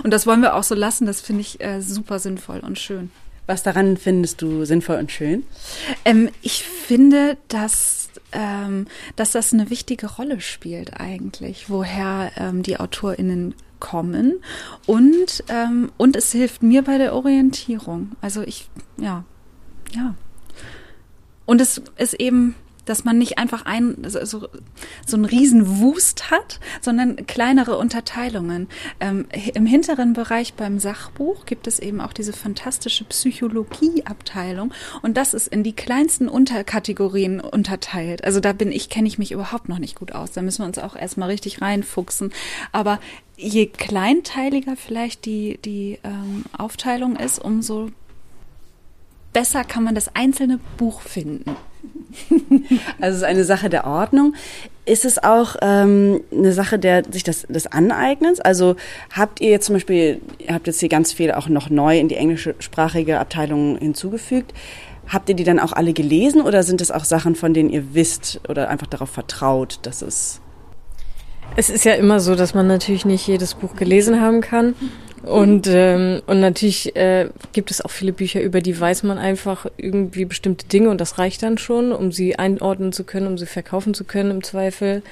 Und 0.04 0.12
das 0.12 0.26
wollen 0.26 0.42
wir 0.42 0.56
auch 0.56 0.64
so 0.64 0.74
lassen. 0.74 1.06
Das 1.06 1.22
finde 1.22 1.42
ich 1.42 1.62
äh, 1.62 1.82
super 1.82 2.18
sinnvoll 2.18 2.60
und 2.60 2.80
schön. 2.80 3.12
Was 3.50 3.64
daran 3.64 3.98
findest 3.98 4.44
du 4.44 4.64
sinnvoll 4.64 4.98
und 4.98 5.12
schön? 5.12 5.44
Ähm, 6.06 6.30
ich 6.44 6.64
finde, 6.64 7.36
dass, 7.48 8.12
ähm, 8.32 8.86
dass 9.16 9.32
das 9.32 9.54
eine 9.54 9.72
wichtige 9.72 10.06
Rolle 10.06 10.40
spielt 10.40 11.00
eigentlich, 11.00 11.68
woher 11.68 12.32
ähm, 12.38 12.62
die 12.62 12.80
AutorInnen 12.80 13.56
kommen 13.80 14.36
und, 14.86 15.44
ähm, 15.48 15.92
und 15.98 16.16
es 16.16 16.32
hilft 16.32 16.62
mir 16.62 16.84
bei 16.84 17.00
der 17.00 17.16
Orientierung. 17.16 18.12
Also 18.22 18.44
ich, 18.44 18.70
ja, 18.98 19.24
ja. 19.96 20.14
Und 21.48 21.60
es 21.60 21.82
ist 21.98 22.14
eben 22.14 22.54
dass 22.90 23.04
man 23.04 23.18
nicht 23.18 23.38
einfach 23.38 23.66
ein, 23.66 23.98
so, 24.08 24.26
so, 24.26 24.48
so 25.06 25.16
einen 25.16 25.26
riesen 25.26 25.80
Wust 25.80 26.32
hat, 26.32 26.60
sondern 26.82 27.28
kleinere 27.28 27.78
Unterteilungen. 27.78 28.68
Ähm, 29.00 29.28
Im 29.54 29.66
hinteren 29.66 30.14
Bereich 30.14 30.56
beim 30.56 30.80
Sachbuch 30.80 31.46
gibt 31.46 31.68
es 31.68 31.80
eben 31.80 32.02
auch 32.02 32.14
diese 32.14 32.34
fantastische 32.34 33.04
Psychologieabteilung 33.04 34.74
und 35.02 35.18
das 35.18 35.34
ist 35.34 35.48
in 35.48 35.64
die 35.64 35.74
kleinsten 35.74 36.28
Unterkategorien 36.28 37.40
unterteilt. 37.40 38.24
Also 38.24 38.40
da 38.40 38.54
bin 38.54 38.72
ich, 38.72 38.90
kenne 38.90 39.08
ich 39.08 39.20
mich 39.20 39.32
überhaupt 39.32 39.70
noch 39.70 39.80
nicht 39.80 39.96
gut 39.96 40.14
aus. 40.14 40.32
Da 40.32 40.42
müssen 40.42 40.64
wir 40.64 40.68
uns 40.68 40.80
auch 40.80 40.96
erstmal 40.96 41.30
richtig 41.30 41.62
reinfuchsen. 41.62 42.32
Aber 42.72 43.00
je 43.38 43.68
kleinteiliger 43.68 44.76
vielleicht 44.76 45.26
die, 45.26 45.60
die 45.64 46.00
ähm, 46.04 46.46
Aufteilung 46.58 47.16
ist, 47.16 47.40
umso 47.40 47.92
besser 49.32 49.64
kann 49.64 49.84
man 49.84 49.96
das 49.96 50.16
einzelne 50.16 50.60
Buch 50.78 51.02
finden. 51.02 51.56
Also 53.00 53.16
es 53.16 53.18
ist 53.18 53.24
eine 53.24 53.44
Sache 53.44 53.70
der 53.70 53.86
Ordnung. 53.86 54.34
Ist 54.86 55.06
es 55.06 55.24
auch 55.24 55.56
ähm, 55.62 56.22
eine 56.32 56.52
Sache 56.52 56.80
der 56.80 57.04
sich 57.10 57.24
das, 57.24 57.44
des 57.44 57.68
Aneignens? 57.68 58.40
Also 58.40 58.76
habt 59.16 59.40
ihr 59.42 59.50
jetzt 59.50 59.68
zum 59.68 59.76
Beispiel, 59.76 60.22
ihr 60.40 60.54
habt 60.54 60.68
jetzt 60.68 60.80
hier 60.80 60.90
ganz 60.90 61.14
viel 61.14 61.32
auch 61.32 61.48
noch 61.48 61.70
neu 61.70 62.00
in 62.00 62.08
die 62.08 62.16
englischsprachige 62.16 63.20
Abteilung 63.20 63.78
hinzugefügt. 63.78 64.54
Habt 65.08 65.30
ihr 65.30 65.36
die 65.36 65.44
dann 65.44 65.60
auch 65.60 65.74
alle 65.74 65.94
gelesen 65.94 66.42
oder 66.42 66.64
sind 66.64 66.82
es 66.82 66.92
auch 66.92 67.04
Sachen, 67.04 67.36
von 67.36 67.54
denen 67.54 67.70
ihr 67.70 67.94
wisst 67.94 68.42
oder 68.50 68.70
einfach 68.70 68.88
darauf 68.88 69.10
vertraut, 69.10 69.80
dass 69.84 70.02
es 70.02 70.42
es 71.56 71.70
ist 71.70 71.84
ja 71.84 71.94
immer 71.94 72.20
so, 72.20 72.36
dass 72.36 72.54
man 72.54 72.68
natürlich 72.68 73.06
nicht 73.06 73.28
jedes 73.28 73.56
Buch 73.56 73.76
gelesen 73.76 74.22
haben 74.22 74.42
kann. 74.42 74.76
Und, 75.24 75.68
ähm, 75.68 76.22
und 76.28 76.40
natürlich 76.40 76.96
äh, 76.96 77.30
gibt 77.52 77.72
es 77.72 77.82
auch 77.82 77.92
viele 77.92 78.14
Bücher, 78.14 78.42
über 78.42 78.62
die 78.62 78.80
weiß 78.80 79.04
man 79.04 79.18
einfach 79.18 79.66
irgendwie 79.78 80.26
bestimmte 80.26 80.68
Dinge 80.68 80.90
und 80.90 81.02
das 81.02 81.18
reicht 81.18 81.44
dann 81.44 81.58
schon, 81.58 81.92
um 81.92 82.12
sie 82.12 82.38
einordnen 82.38 82.94
zu 82.94 83.04
können, 83.04 83.28
um 83.28 83.38
sie 83.38 83.46
verkaufen 83.46 83.94
zu 83.94 84.06
können 84.06 84.32
im 84.32 84.44
Zweifel. 84.44 85.04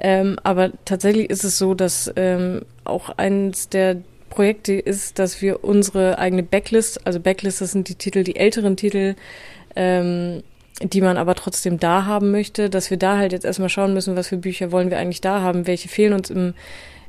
Ähm, 0.00 0.36
aber 0.42 0.72
tatsächlich 0.84 1.30
ist 1.30 1.44
es 1.44 1.58
so, 1.58 1.74
dass 1.74 2.12
ähm, 2.16 2.62
auch 2.84 3.10
eines 3.10 3.68
der 3.68 3.98
Projekte 4.30 4.72
ist, 4.72 5.18
dass 5.18 5.42
wir 5.42 5.62
unsere 5.62 6.18
eigene 6.18 6.42
Backlist, 6.42 7.06
also 7.06 7.20
Backlist, 7.20 7.60
das 7.60 7.72
sind 7.72 7.88
die 7.88 7.94
Titel, 7.94 8.24
die 8.24 8.36
älteren 8.36 8.76
Titel, 8.76 9.14
ähm, 9.76 10.42
die 10.82 11.02
man 11.02 11.16
aber 11.16 11.36
trotzdem 11.36 11.78
da 11.78 12.06
haben 12.06 12.32
möchte, 12.32 12.68
dass 12.68 12.90
wir 12.90 12.96
da 12.96 13.16
halt 13.16 13.32
jetzt 13.32 13.44
erstmal 13.44 13.68
schauen 13.68 13.94
müssen, 13.94 14.16
was 14.16 14.28
für 14.28 14.38
Bücher 14.38 14.72
wollen 14.72 14.90
wir 14.90 14.98
eigentlich 14.98 15.20
da 15.20 15.40
haben, 15.40 15.68
welche 15.68 15.88
fehlen 15.88 16.14
uns 16.14 16.30
im 16.30 16.54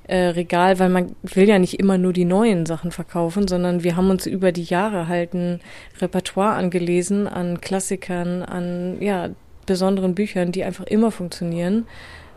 äh, 0.08 0.28
Regal, 0.28 0.80
weil 0.80 0.89
man 0.89 1.16
will 1.22 1.48
ja 1.48 1.60
nicht 1.60 1.80
immer 1.80 1.98
nur 1.98 2.13
die 2.13 2.26
neuen 2.26 2.66
Sachen 2.66 2.92
verkaufen, 2.92 3.48
sondern 3.48 3.84
wir 3.84 3.96
haben 3.96 4.10
uns 4.10 4.26
über 4.26 4.52
die 4.52 4.63
Jahre 4.63 5.08
halt 5.08 5.34
ein 5.34 5.62
Repertoire 6.00 6.56
angelesen 6.56 7.28
an 7.28 7.62
Klassikern, 7.62 8.44
an 8.44 9.02
ja 9.02 9.30
besonderen 9.66 10.13
Büchern, 10.13 10.52
die 10.52 10.63
einfach 10.63 10.86
immer 10.86 11.12
funktionieren. 11.12 11.86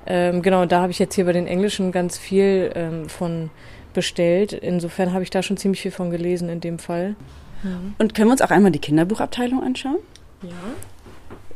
Ähm, 0.06 0.42
genau, 0.42 0.66
da 0.66 0.82
habe 0.82 0.92
ich 0.92 1.00
jetzt 1.00 1.14
hier 1.16 1.24
bei 1.24 1.32
den 1.32 1.48
Englischen 1.48 1.90
ganz 1.90 2.16
viel 2.16 2.70
ähm, 2.74 3.08
von 3.08 3.50
bestellt. 3.92 4.52
Insofern 4.52 5.12
habe 5.12 5.24
ich 5.24 5.30
da 5.30 5.42
schon 5.42 5.56
ziemlich 5.56 5.80
viel 5.80 5.90
von 5.90 6.10
gelesen 6.10 6.48
in 6.48 6.60
dem 6.60 6.78
Fall. 6.78 7.16
Mhm. 7.62 7.94
Und 7.98 8.14
können 8.14 8.28
wir 8.28 8.32
uns 8.32 8.42
auch 8.42 8.50
einmal 8.50 8.70
die 8.70 8.78
Kinderbuchabteilung 8.78 9.62
anschauen? 9.62 9.98
Ja. 10.42 10.50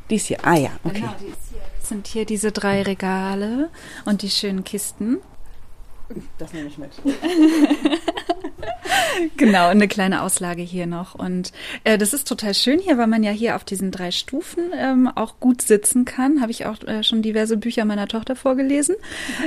Die 0.09 0.17
ist 0.17 0.27
hier. 0.27 0.39
Ah 0.43 0.57
ja, 0.57 0.71
okay. 0.83 1.01
Genau, 1.01 1.15
die 1.21 1.27
ist 1.27 1.51
hier. 1.51 1.61
Das 1.79 1.89
sind 1.89 2.07
hier 2.09 2.25
diese 2.25 2.51
drei 2.51 2.83
Regale 2.83 3.69
und 4.05 4.23
die 4.23 4.31
schönen 4.31 4.65
Kisten. 4.65 5.19
Das 6.39 6.53
nehme 6.53 6.69
ich 6.69 6.79
mit. 6.79 6.91
genau, 9.37 9.69
eine 9.69 9.89
kleine 9.89 10.23
Auslage 10.23 10.63
hier 10.63 10.87
noch. 10.87 11.15
Und 11.15 11.53
äh, 11.85 11.99
das 11.99 12.13
ist 12.13 12.27
total 12.27 12.55
schön 12.55 12.79
hier, 12.79 12.99
weil 12.99 13.07
man 13.07 13.23
ja 13.23 13.31
hier 13.31 13.57
auf 13.57 13.65
diesen 13.65 13.91
drei 13.91 14.11
Stufen 14.11 14.71
ähm, 14.77 15.09
auch 15.09 15.41
gut 15.41 15.63
sitzen 15.63 16.05
kann. 16.05 16.41
Habe 16.41 16.51
ich 16.51 16.67
auch 16.67 16.83
äh, 16.85 17.03
schon 17.03 17.23
diverse 17.23 17.57
Bücher 17.57 17.85
meiner 17.85 18.09
Tochter 18.09 18.37
vorgelesen. 18.37 18.97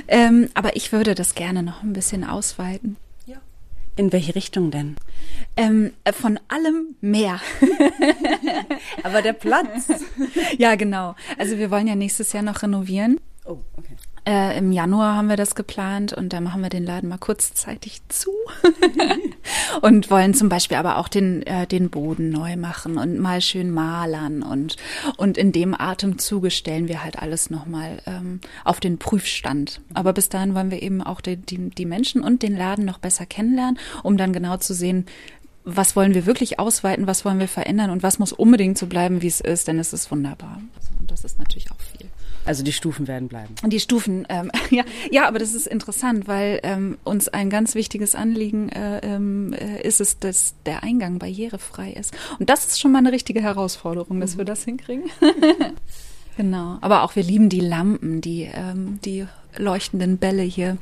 Ähm, 0.07 0.49
aber 0.53 0.75
ich 0.75 0.91
würde 0.91 1.15
das 1.15 1.35
gerne 1.35 1.63
noch 1.63 1.83
ein 1.83 1.93
bisschen 1.93 2.23
ausweiten. 2.23 2.97
Ja. 3.25 3.37
In 3.95 4.11
welche 4.11 4.35
Richtung 4.35 4.71
denn? 4.71 4.95
Ähm, 5.55 5.93
äh, 6.03 6.13
von 6.13 6.39
allem 6.47 6.95
mehr. 7.01 7.39
aber 9.03 9.21
der 9.21 9.33
Platz. 9.33 9.89
ja, 10.57 10.75
genau. 10.75 11.15
Also 11.37 11.57
wir 11.57 11.71
wollen 11.71 11.87
ja 11.87 11.95
nächstes 11.95 12.33
Jahr 12.33 12.43
noch 12.43 12.63
renovieren. 12.63 13.19
Oh, 13.45 13.59
okay. 13.77 13.92
Äh, 14.25 14.57
Im 14.57 14.71
Januar 14.71 15.15
haben 15.15 15.27
wir 15.27 15.35
das 15.35 15.53
geplant 15.53 16.13
und 16.13 16.31
da 16.31 16.39
machen 16.39 16.61
wir 16.61 16.69
den 16.69 16.85
Laden 16.85 17.09
mal 17.09 17.17
kurzzeitig 17.17 18.01
zu 18.07 18.31
und 19.81 20.09
wollen 20.09 20.33
zum 20.33 20.47
Beispiel 20.47 20.77
aber 20.77 20.97
auch 20.97 21.09
den, 21.09 21.45
äh, 21.45 21.67
den 21.67 21.89
Boden 21.89 22.29
neu 22.29 22.55
machen 22.55 22.97
und 22.97 23.19
mal 23.19 23.41
schön 23.41 23.69
malern 23.69 24.41
und, 24.41 24.77
und 25.17 25.37
in 25.37 25.51
dem 25.51 25.73
Atemzuge 25.77 26.51
stellen 26.51 26.87
wir 26.87 27.03
halt 27.03 27.19
alles 27.19 27.49
nochmal 27.49 28.01
ähm, 28.05 28.39
auf 28.63 28.79
den 28.79 28.97
Prüfstand. 28.97 29.81
Aber 29.93 30.13
bis 30.13 30.29
dahin 30.29 30.55
wollen 30.55 30.71
wir 30.71 30.81
eben 30.81 31.01
auch 31.01 31.19
die, 31.19 31.35
die, 31.35 31.69
die 31.69 31.85
Menschen 31.85 32.23
und 32.23 32.43
den 32.43 32.55
Laden 32.55 32.85
noch 32.85 32.99
besser 32.99 33.25
kennenlernen, 33.25 33.77
um 34.03 34.15
dann 34.15 34.31
genau 34.31 34.55
zu 34.55 34.73
sehen, 34.73 35.05
was 35.65 35.97
wollen 35.97 36.13
wir 36.13 36.25
wirklich 36.25 36.59
ausweiten, 36.59 37.07
was 37.07 37.25
wollen 37.25 37.39
wir 37.39 37.49
verändern 37.49 37.89
und 37.89 38.03
was 38.03 38.19
muss 38.19 38.31
unbedingt 38.31 38.77
so 38.77 38.87
bleiben, 38.87 39.21
wie 39.21 39.27
es 39.27 39.41
ist, 39.41 39.67
denn 39.67 39.79
es 39.79 39.91
ist 39.91 40.11
wunderbar. 40.11 40.61
Und 40.99 41.11
das 41.11 41.25
ist 41.25 41.39
natürlich 41.39 41.71
auch 41.71 41.79
viel. 41.79 42.07
Also 42.45 42.63
die 42.63 42.73
Stufen 42.73 43.07
werden 43.07 43.27
bleiben. 43.27 43.55
Die 43.65 43.79
Stufen, 43.79 44.25
ähm, 44.29 44.51
ja, 44.69 44.83
ja, 45.11 45.27
aber 45.27 45.39
das 45.39 45.53
ist 45.53 45.67
interessant, 45.67 46.27
weil 46.27 46.59
ähm, 46.63 46.97
uns 47.03 47.27
ein 47.29 47.49
ganz 47.49 47.75
wichtiges 47.75 48.15
Anliegen 48.15 48.69
äh, 48.69 48.99
ähm, 48.99 49.53
äh, 49.53 49.81
ist 49.81 50.01
es, 50.01 50.19
dass 50.19 50.55
der 50.65 50.83
Eingang 50.83 51.19
barrierefrei 51.19 51.91
ist. 51.91 52.13
Und 52.39 52.49
das 52.49 52.65
ist 52.65 52.79
schon 52.79 52.91
mal 52.91 52.99
eine 52.99 53.11
richtige 53.11 53.41
Herausforderung, 53.41 54.19
dass 54.19 54.35
mhm. 54.35 54.39
wir 54.39 54.45
das 54.45 54.63
hinkriegen. 54.63 55.05
genau. 56.37 56.77
Aber 56.81 57.03
auch 57.03 57.15
wir 57.15 57.23
lieben 57.23 57.49
die 57.49 57.61
Lampen, 57.61 58.21
die, 58.21 58.49
ähm, 58.53 58.99
die 59.05 59.25
leuchtenden 59.57 60.17
Bälle 60.17 60.43
hier. 60.43 60.77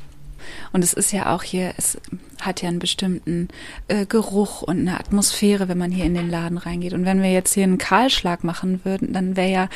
Und 0.74 0.84
es 0.84 0.94
ist 0.94 1.12
ja 1.12 1.36
auch 1.36 1.44
hier, 1.44 1.74
es 1.78 2.00
hat 2.40 2.62
ja 2.62 2.70
einen 2.70 2.80
bestimmten 2.80 3.50
äh, 3.88 4.06
Geruch 4.06 4.64
und 4.64 4.80
eine 4.80 5.00
Atmosphäre, 5.00 5.68
wenn 5.68 5.78
man 5.78 5.92
hier 5.92 6.06
in 6.06 6.16
den 6.16 6.30
Laden 6.30 6.58
reingeht. 6.58 6.94
Und 6.94 7.06
wenn 7.06 7.22
wir 7.22 7.32
jetzt 7.32 7.54
hier 7.54 7.64
einen 7.64 7.78
Kahlschlag 7.78 8.44
machen 8.44 8.82
würden, 8.84 9.14
dann 9.14 9.36
wäre 9.36 9.52
ja 9.52 9.70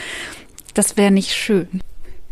das 0.75 0.97
wäre 0.97 1.11
nicht 1.11 1.33
schön. 1.33 1.81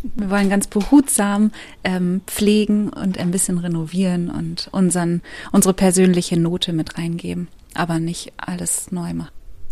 Wir 0.04 0.30
wollen 0.30 0.50
ganz 0.50 0.68
behutsam 0.68 1.52
ähm, 1.84 2.22
pflegen 2.28 2.90
und 2.90 3.18
ein 3.18 3.32
bisschen 3.32 3.58
renovieren 3.58 4.30
und 4.30 4.68
unseren, 4.72 5.22
unsere 5.52 5.74
persönliche 5.74 6.38
Note 6.38 6.74
mit 6.74 6.98
reingeben, 6.98 7.48
aber 7.74 8.00
nicht 8.00 8.34
alles 8.38 8.92
neu 8.92 9.14
machen. 9.14 9.32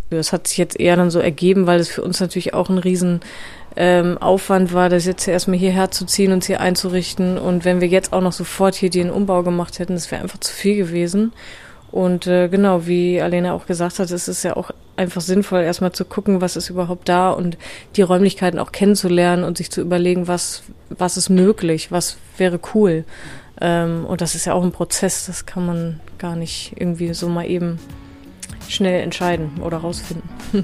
Das 0.10 0.34
hat 0.34 0.48
sich 0.48 0.58
jetzt 0.58 0.80
eher 0.80 0.96
dann 0.96 1.12
so 1.12 1.20
ergeben, 1.20 1.68
weil 1.68 1.80
es 1.80 1.90
für 1.90 2.02
uns 2.02 2.20
natürlich 2.20 2.54
auch 2.54 2.70
ein 2.70 2.78
riesen 2.78 3.22
ähm, 3.76 4.18
Aufwand 4.18 4.74
war, 4.74 4.90
das 4.90 5.06
jetzt 5.06 5.28
erstmal 5.28 5.58
hierher 5.58 5.92
zu 5.92 6.06
ziehen 6.06 6.34
und 6.34 6.44
hier 6.44 6.60
einzurichten. 6.60 7.38
Und 7.38 7.64
wenn 7.64 7.80
wir 7.80 7.88
jetzt 7.88 8.12
auch 8.12 8.22
noch 8.22 8.34
sofort 8.34 8.76
hier 8.76 8.90
den 8.90 9.10
Umbau 9.10 9.44
gemacht 9.44 9.80
hätten, 9.80 9.94
das 9.94 10.12
wäre 10.12 10.22
einfach 10.22 10.40
zu 10.40 10.54
viel 10.54 10.76
gewesen. 10.76 11.32
Und 11.92 12.28
äh, 12.28 12.48
genau, 12.48 12.88
wie 12.88 13.22
Alena 13.22 13.54
auch 13.54 13.66
gesagt 13.66 14.00
hat, 14.00 14.12
es 14.12 14.28
ist 14.28 14.44
ja 14.44 14.56
auch 14.56 14.72
einfach 15.02 15.22
sinnvoll, 15.22 15.62
erstmal 15.62 15.92
zu 15.92 16.06
gucken, 16.06 16.42
was 16.42 16.56
ist 16.56 16.70
überhaupt 16.70 17.10
da 17.10 17.32
und 17.32 17.58
die 17.96 18.02
Räumlichkeiten 18.02 18.60
auch 18.60 18.72
kennenzulernen 18.72 19.44
und 19.44 19.58
sich 19.58 19.72
zu 19.72 19.82
überlegen, 19.82 20.28
was, 20.28 20.64
was 20.90 21.18
ist 21.18 21.30
möglich, 21.30 21.92
was 21.92 22.18
wäre 22.38 22.60
cool. 22.74 23.04
Ähm, 23.60 24.06
und 24.06 24.22
das 24.22 24.36
ist 24.36 24.46
ja 24.46 24.54
auch 24.54 24.64
ein 24.64 24.72
Prozess, 24.72 25.26
das 25.26 25.46
kann 25.46 25.66
man 25.66 26.00
gar 26.18 26.36
nicht 26.36 26.74
irgendwie 26.78 27.14
so 27.14 27.28
mal 27.28 27.46
eben 27.46 27.80
schnell 28.70 29.02
entscheiden 29.02 29.62
oder 29.62 29.78
rausfinden. 29.78 30.30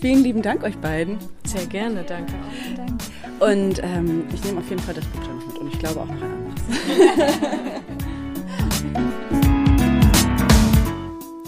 Vielen 0.00 0.22
lieben 0.22 0.42
Dank 0.42 0.62
euch 0.64 0.78
beiden. 0.78 1.18
Sehr 1.44 1.66
gerne, 1.66 2.04
danke. 2.04 2.32
Und 3.40 3.80
ähm, 3.82 4.24
ich 4.32 4.42
nehme 4.44 4.60
auf 4.60 4.68
jeden 4.68 4.82
Fall 4.82 4.94
das 4.94 5.04
Buch 5.06 5.20
dann 5.24 5.38
mit 5.38 5.58
und 5.58 5.72
ich 5.72 5.78
glaube 5.78 6.00
auch 6.00 6.06
noch 6.06 6.22
ein 6.22 6.22
anderes. 6.22 7.38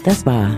Das 0.03 0.25
war 0.25 0.57